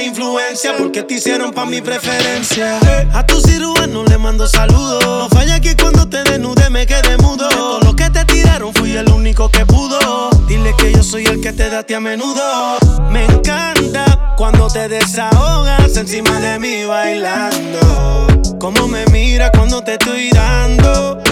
[0.00, 2.78] Mala influencia porque te hicieron pa' mi preferencia.
[3.12, 5.04] A tu cirujano le mando saludos.
[5.04, 7.46] No falla que cuando te desnude me quede mudo.
[7.46, 10.29] De todo lo que te tiraron fui el único que pudo.
[10.50, 12.76] Dile que yo soy el que te da a menudo.
[13.08, 18.26] Me encanta cuando te desahogas encima de mí bailando.
[18.58, 21.22] Como me mira cuando te estoy dando.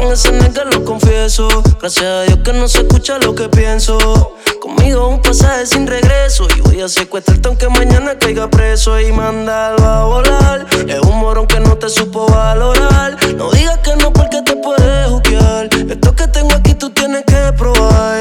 [0.00, 1.46] En ese nega lo confieso.
[1.78, 4.34] Gracias a Dios que no se escucha lo que pienso.
[4.60, 6.48] Conmigo un pasaje sin regreso.
[6.56, 10.66] Y voy a secuestrarte aunque mañana caiga preso y mandarlo a volar.
[10.88, 13.16] Es un morón que no te supo valorar.
[13.36, 15.68] No digas que no porque te puedes juzgar.
[15.88, 18.20] Esto que tengo aquí tú tienes que probar.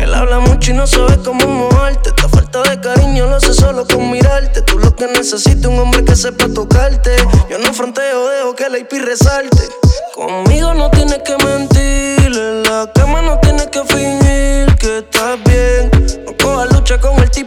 [0.00, 2.08] Él habla mucho y no sabe cómo moverte.
[2.08, 4.62] Esta falta de cariño lo hace solo con mirarte.
[4.62, 7.14] Tú lo que necesitas un hombre que sepa tocarte.
[7.48, 9.68] Yo no fronteo, dejo que la IP resalte.
[10.14, 11.73] Conmigo no tienes que mentir.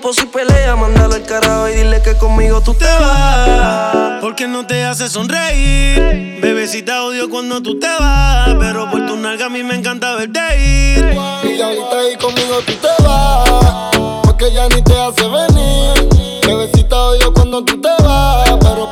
[0.08, 0.76] Tipo si pelea.
[0.76, 4.22] Mándalo al carajo y dile que conmigo tú te vas.
[4.22, 6.40] Porque no te hace sonreír.
[6.42, 8.56] Bebecita odio cuando tú te vas.
[8.60, 11.18] Pero por tu nalga a mí me encanta verte ir.
[11.44, 13.92] Y ahorita ahí conmigo tú te vas,
[14.24, 16.10] porque ya ni te hace venir.
[16.45, 18.90] Bebecita odio cuando tú te vas, pero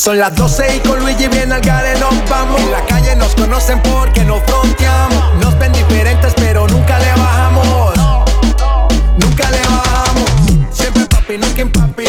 [0.00, 2.58] Son las 12 y con Luigi bien al gare nos vamos.
[2.58, 5.34] En la calle nos conocen porque nos fronteamos.
[5.42, 7.94] Nos ven diferentes, pero nunca le bajamos.
[9.18, 10.30] Nunca le bajamos.
[10.70, 12.06] Siempre papi, nunca en papi.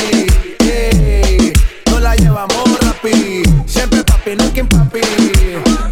[0.60, 1.52] Ey,
[1.92, 3.44] no la llevamos rapi.
[3.66, 5.02] Siempre papi, nunca en papi.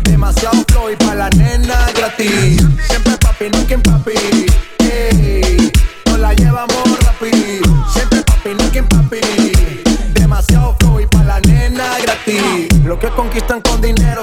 [0.03, 2.63] Demasiado flow y pa' la nena gratis.
[2.87, 4.48] Siempre papi, nunca en papi.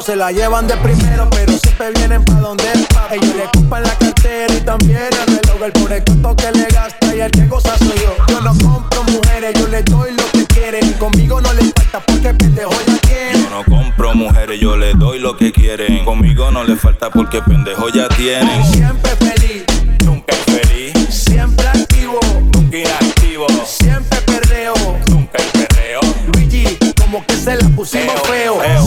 [0.07, 3.17] Se la llevan de primero, pero siempre vienen pa' donde el papi.
[3.17, 5.63] Ellos le ocupan la cartera y también el reloj.
[5.65, 8.15] El por el costo que le gasta y el que goza soy yo.
[8.29, 10.93] Yo no compro mujeres, yo les doy lo que quieren.
[10.93, 13.43] Conmigo no les falta porque pendejo ya tiene.
[13.43, 16.05] Yo no compro mujeres, yo les doy lo que quieren.
[16.05, 18.65] Conmigo no les falta porque pendejo ya tienen.
[18.67, 19.65] Siempre feliz,
[20.05, 22.21] Nunca infeliz, siempre activo,
[22.55, 24.75] nunca inactivo, siempre perreo.
[25.11, 26.01] nunca el perreo,
[26.33, 28.86] Luigi, como que se la pusimos Feo, feo.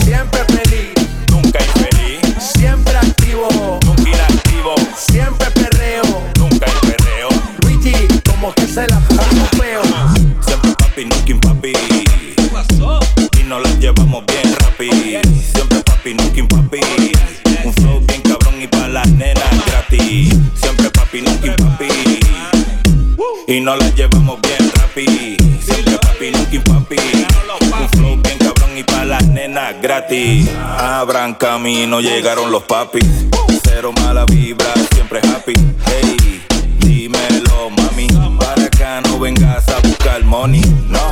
[23.60, 25.36] y no la llevamos bien rapi.
[25.62, 26.96] Siempre papi, looking papi.
[27.80, 30.48] Un flow bien cabrón y pa' las nenas gratis.
[30.78, 33.04] Abran camino, llegaron los papis.
[33.62, 35.54] Cero mala vibra, siempre happy.
[35.86, 36.42] Hey,
[36.78, 38.08] dímelo, mami.
[38.38, 40.62] Para acá no vengas a buscar money.
[40.88, 41.08] No,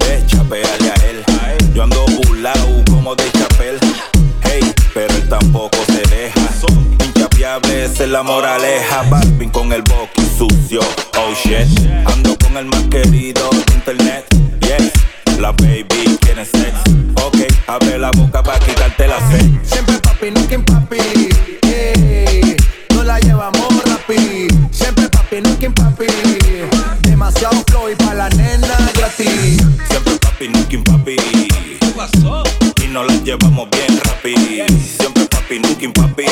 [0.00, 1.24] de chapearle a él.
[1.74, 3.78] Yo ando burlao como de chapel.
[4.42, 6.40] Hey, pero él tampoco se deja.
[7.04, 9.02] Inchapeable es la moraleja.
[9.08, 10.80] Balvin con el boqui sucio
[11.34, 14.26] Oh, Ando con el más querido de internet.
[14.60, 14.92] Yes,
[15.40, 16.74] la baby tiene sex.
[17.24, 19.48] Ok, abre la boca para quitarte la sed.
[19.62, 20.98] Siempre papi, nunca en papi.
[22.94, 24.46] No la llevamos rapi.
[24.70, 26.06] Siempre papi, nunca en papi.
[27.00, 29.56] Demasiado flow y pa' la nena gratis.
[29.88, 31.16] Siempre papi, nunca en papi.
[32.84, 34.34] Y no la llevamos bien rapi.
[34.98, 36.31] Siempre papi, nunca papi.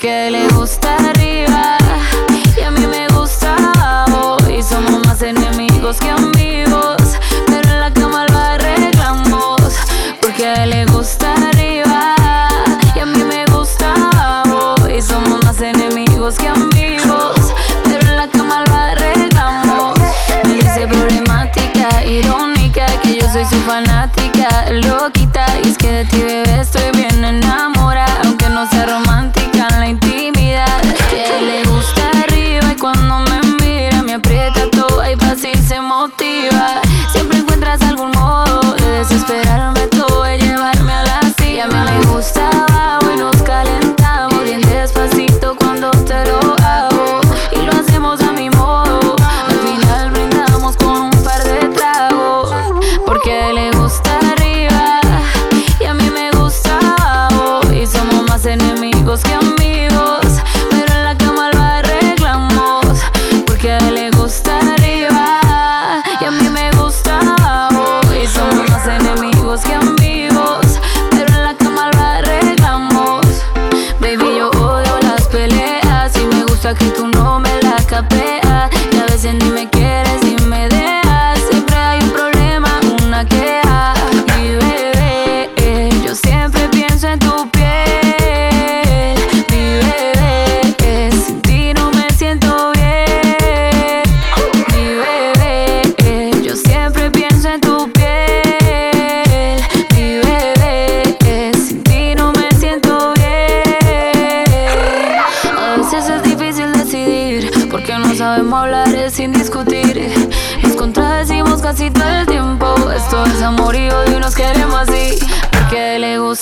[0.00, 0.48] porque le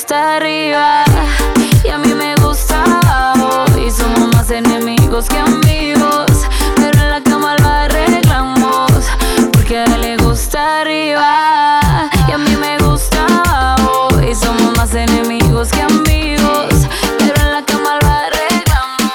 [0.08, 1.04] gusta arriba
[1.84, 3.66] y a mí me gusta abajo.
[3.78, 6.30] Y somos más enemigos que amigos.
[6.76, 8.90] Pero en la cama lo arreglamos.
[9.52, 14.08] Porque a él le gusta arriba y a mí me gusta abajo.
[14.22, 16.72] Y somos más enemigos que amigos.
[17.18, 19.12] Pero en la cama lo arreglamos.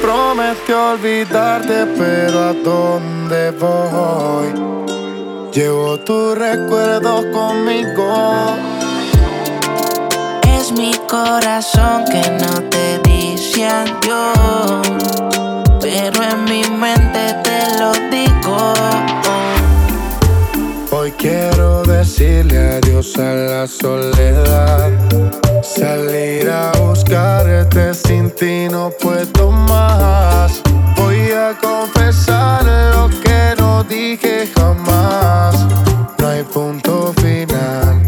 [0.00, 4.65] Prometió olvidarte, pero ¿a dónde voy?
[5.56, 8.58] Llevo tus recuerdos conmigo.
[10.54, 14.86] Es mi corazón que no te dice adiós,
[15.80, 18.74] pero en mi mente te lo digo.
[20.90, 24.90] Hoy quiero decirle adiós a la soledad.
[25.62, 30.60] Salir a buscarte sin ti no puedo más.
[30.96, 32.62] Voy a confesar
[32.94, 34.35] lo que no dije
[36.36, 38.02] hay punto final.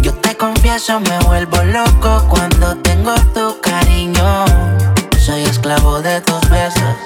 [0.00, 4.44] Yo te confieso, me vuelvo loco cuando tengo tu cariño.
[5.18, 6.96] Soy esclavo de tus besos,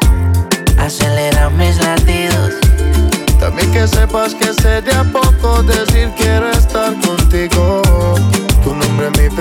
[0.79, 2.53] acelera mis latidos.
[3.41, 7.83] También que sepas que sé de a poco decir quiero estar contigo.
[8.63, 9.37] Tu nombre es mi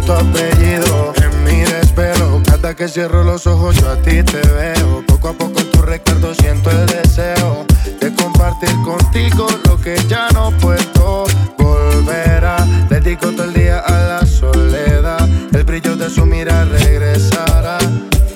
[0.00, 2.42] tu apellido en mi desvelo.
[2.44, 5.04] Cada que cierro los ojos yo a ti te veo.
[5.06, 7.66] Poco a poco en tu recuerdo siento el deseo
[8.00, 11.24] de compartir contigo lo que ya no puedo
[11.58, 12.56] volver a.
[12.88, 15.28] Dedico todo el día a la soledad.
[15.52, 17.78] El brillo de su mira regresará.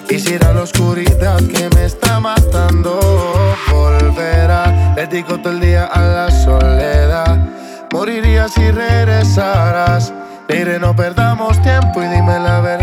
[0.09, 2.99] Quisiera la oscuridad que me está matando.
[3.71, 4.95] Volverá.
[4.97, 7.49] Dedico todo el día a la soledad.
[7.93, 10.13] Moriría si regresaras.
[10.49, 12.78] Mire, no perdamos tiempo y dime la verdad.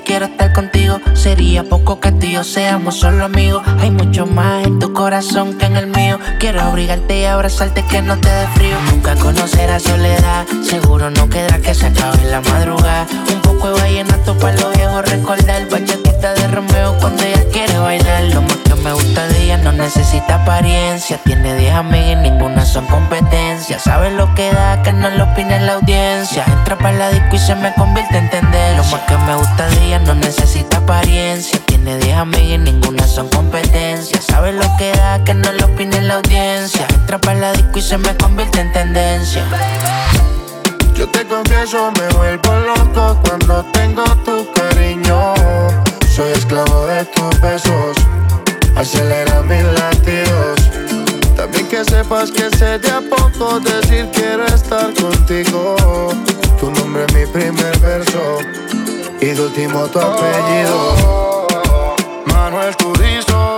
[0.00, 1.00] Quiero estar contigo.
[1.14, 3.62] Sería poco que tú seamos solo amigos.
[3.80, 6.18] Hay mucho más en tu corazón que en el mío.
[6.38, 8.76] Quiero abrigarte y abrazarte que no te dé frío.
[8.90, 10.46] Nunca conocerás soledad.
[10.62, 13.06] Seguro no queda que se acabe la madrugada.
[13.32, 15.68] Un poco de vallenato para los viejos recordar.
[15.68, 18.24] Bachatita de Romeo cuando ella quiere bailar.
[18.34, 21.18] Lo más que me gusta de no necesita apariencia.
[21.24, 23.78] Tiene 10 amigas y ninguna son competencia.
[23.78, 26.44] Sabe lo que da que no lo opine la audiencia.
[26.46, 28.76] Entra para la disco y se me convierte en tendencia.
[28.76, 31.58] Lo más que me gusta de ella no necesita apariencia.
[31.66, 34.20] Tiene 10 amigas y ninguna son competencia.
[34.20, 36.86] Sabe lo que da que no lo opine la audiencia.
[36.90, 39.44] Entra para la disco y se me convierte en tendencia.
[40.94, 45.34] Yo te confieso, me vuelvo loco cuando tengo tu cariño.
[46.18, 47.96] Soy esclavo de tus besos,
[48.78, 50.58] acelera mis latidos.
[51.36, 55.76] También que sepas que sé de a poco decir quiero estar contigo.
[56.60, 58.38] Tu nombre es mi primer verso
[59.20, 61.46] y de último tu apellido.
[62.26, 63.57] Manuel Turizo,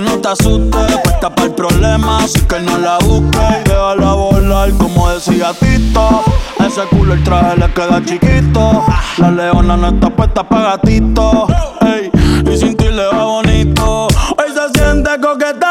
[0.00, 0.98] no te asustes.
[1.02, 3.64] Puesta para el problema, así que no la busques.
[3.64, 6.22] Déjala volar, como decía Tito.
[6.64, 8.84] Ese culo el traje le queda chiquito.
[9.18, 11.46] La leona no está puesta para gatito.
[12.50, 14.06] Y sin ti le va bonito.
[14.06, 15.70] Hoy se siente coqueta.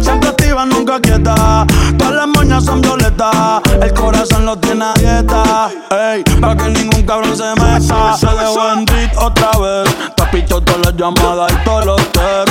[0.00, 1.66] Siempre activa, nunca quieta.
[1.98, 3.62] Todas las moñas son violetas.
[3.80, 5.70] El corazón lo tiene a dieta.
[5.90, 8.16] Ey, para que ningún cabrón se meta.
[8.16, 8.86] Se dejó en
[9.18, 9.96] otra vez.
[10.16, 12.45] Tapito todas las llamadas y todos los texts.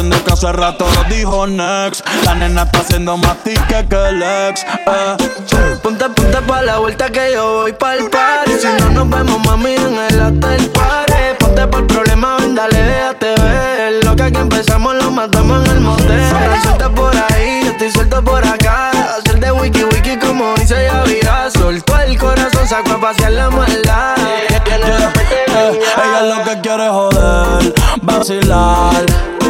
[0.00, 2.00] Entiendes que hace rato lo dijo Next.
[2.24, 4.62] La nena está haciendo más tique que el ex.
[4.62, 5.76] Eh.
[5.82, 8.52] Ponte, ponte pa' la vuelta que yo voy pa'l party.
[8.58, 11.12] Si no nos vemos, mami, en el hotel party.
[11.38, 14.02] Ponte por el problema, ven, dale, déjate ver.
[14.02, 16.30] Lo que aquí empezamos lo matamos en el motel.
[16.62, 18.92] Suelta por ahí, yo estoy suelto por acá.
[19.18, 21.50] Hacer de wiki wiki como dice Yavira.
[21.50, 24.16] Soltó el corazón, sacó a pasear la maldad.
[24.18, 29.49] Eh, ella lo que quiere es joder, vacilar.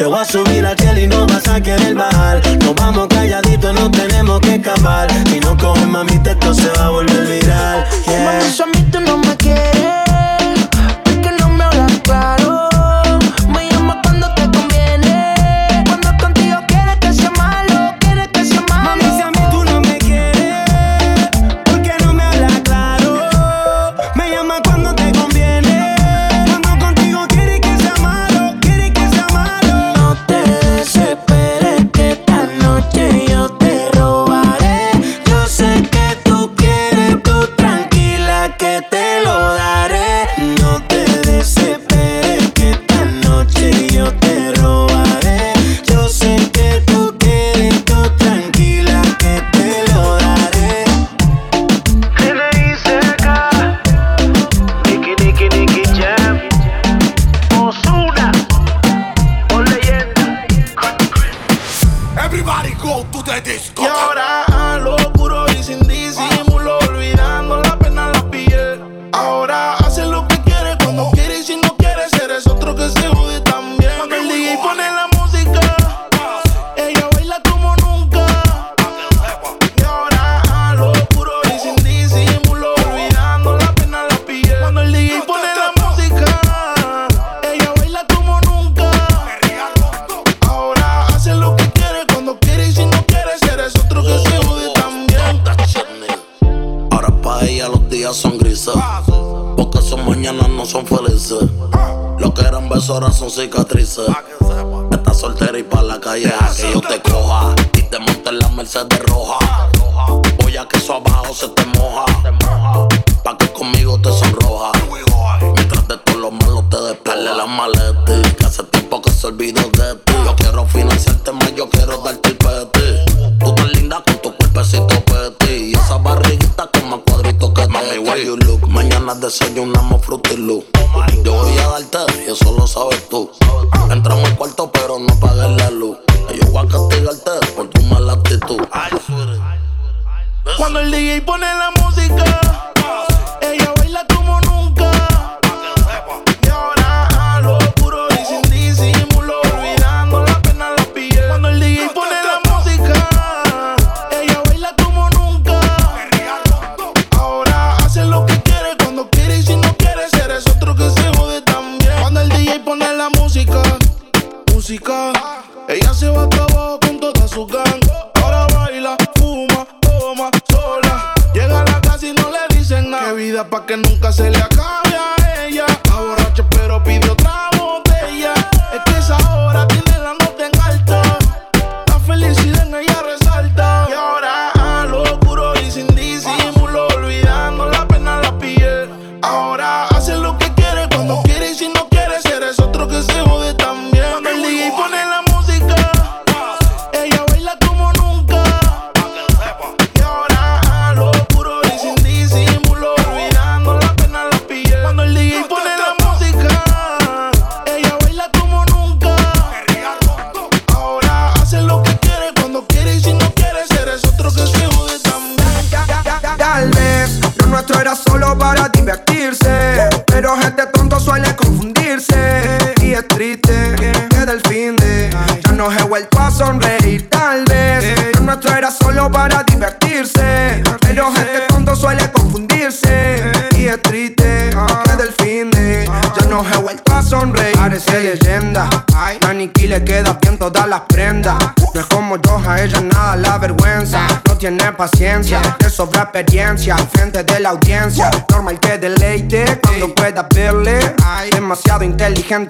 [0.00, 2.40] Te voy a subir al cielo y no vas a querer bajar.
[2.64, 5.10] Nos vamos calladitos, no tenemos que escapar.
[5.28, 6.69] Si no coges mami, te se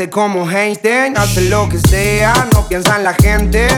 [0.08, 1.18] como Einstein.
[1.18, 3.68] Hace lo que sea, no piensa en la gente.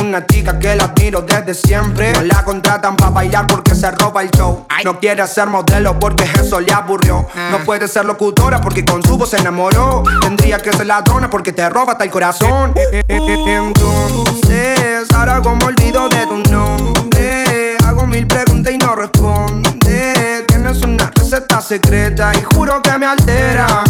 [0.00, 2.12] Una chica que la admiro desde siempre.
[2.12, 4.66] No la contratan para bailar porque se roba el show.
[4.84, 7.26] No quiere ser modelo porque eso le aburrió.
[7.50, 10.02] No puede ser locutora porque con su voz se enamoró.
[10.20, 12.72] Tendría que ser ladrona porque te roba hasta el corazón.
[13.08, 17.76] Entonces, ahora como olvido de tu nombre.
[17.84, 20.44] Hago mil preguntas y no responde.
[20.46, 23.84] Tienes una receta secreta y juro que me altera.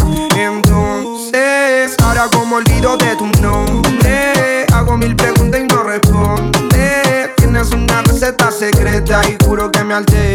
[10.05, 10.26] Juro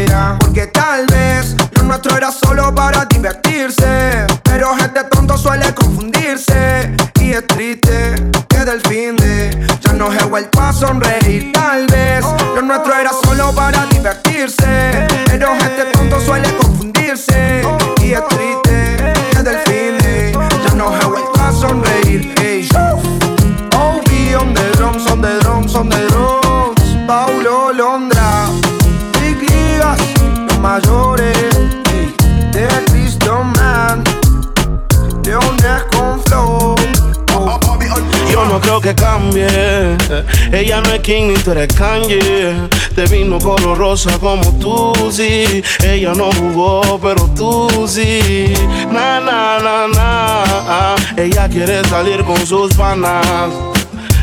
[40.53, 42.69] Ella no es King ni tú eres Kanye.
[42.93, 45.63] Te vino color rosa como tú, sí.
[45.83, 48.53] Ella no jugó, pero tú sí.
[48.91, 50.95] Na, na, na, na.
[51.17, 53.25] Ella quiere salir con sus panas.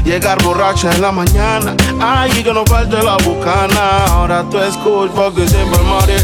[0.05, 4.05] Llegar borracha en la mañana, ay, que no falte la bucana.
[4.07, 6.17] Ahora tú es cool porque siempre mare.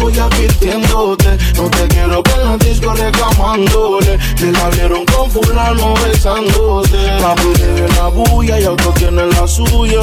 [0.00, 4.18] Voy advirtiéndote, no te quiero en la disco reclamándole.
[4.36, 6.96] Que la vieron con fulano besándote.
[7.20, 10.00] Papi de la bulla y otro tiene la suya.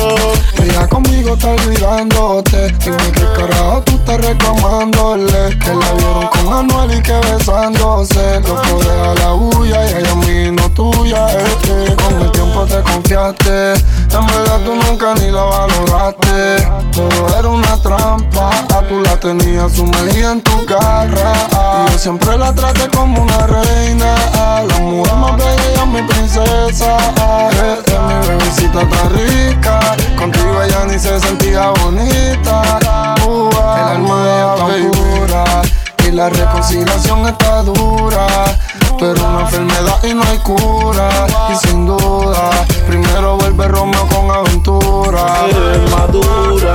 [0.62, 2.72] Ella conmigo está olvidándote.
[2.84, 5.58] Dime qué carajo tú estás reclamándole.
[5.58, 8.40] Que la vieron con Anuel y que besándose.
[8.42, 11.28] Loco, deja la bulla y ella mí no tuya.
[11.40, 13.74] Es que con el tiempo te confiaste.
[13.74, 16.68] En verdad tú nunca ni la valoraste.
[16.92, 18.50] Todo era una trampa.
[18.76, 21.34] A tú la tenías sumergida en tu garra.
[21.92, 24.16] Yo siempre la traté como una reina.
[24.68, 26.98] La mujer más bella y mi princesa.
[27.52, 29.80] Eh, eh, mi bebecita está rica.
[30.18, 32.80] Contigo ella ni se sentía bonita.
[32.82, 35.44] El alma de ella tan pura.
[36.06, 38.28] Y la reconciliación está dura.
[39.00, 41.10] Pero una enfermedad y no hay cura.
[41.54, 42.50] Y sin duda,
[42.88, 45.48] primero vuelve Romeo con aventura.
[45.92, 46.74] Madura.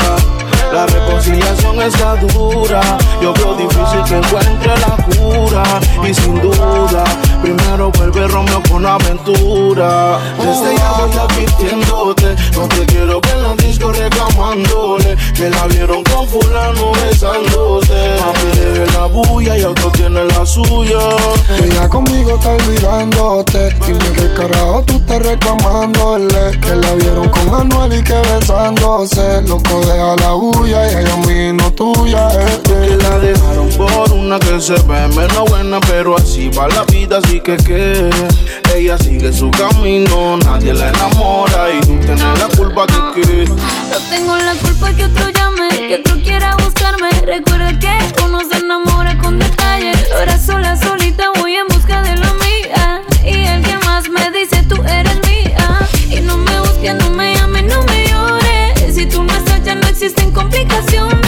[0.72, 2.80] La reconciliación está dura.
[3.20, 5.62] Yo veo difícil que encuentre la cura.
[6.08, 7.04] Y sin duda,
[7.42, 10.18] primero vuelve Romeo con aventura.
[10.38, 12.36] Desde ya voy advirtiéndote.
[12.54, 15.16] No te quiero ver en la disco reclamándole.
[15.34, 18.16] Que la vieron con fulano besándose.
[18.18, 20.98] Papi de la bulla y otro tiene la suya.
[21.62, 23.74] Ella conmigo está olvidándote.
[23.86, 26.60] Dime qué carajo tú estás reclamándole.
[26.60, 29.42] Que la vieron con Anuel y que besándose.
[29.42, 32.28] Loco, deja la bulla y ella mí no tuya.
[32.32, 32.88] eh, eh.
[32.88, 37.18] Que la dejaron por una que se ve menos buena, pero así va la vida,
[37.18, 38.10] así que que
[38.74, 44.36] ella sigue su camino, nadie la enamora y tú tienes la culpa que Yo tengo
[44.36, 47.10] la culpa que otro llame, que otro quiera buscarme.
[47.24, 49.96] Recuerda que uno se enamora con detalles.
[50.14, 53.02] Ahora sola, solita voy en busca de la mía.
[53.24, 55.88] Y el que más me dice tú eres mía.
[56.10, 58.94] Y no me busques, no me llames, no me llores.
[58.94, 61.21] Si tú no estás, ya no existen complicaciones.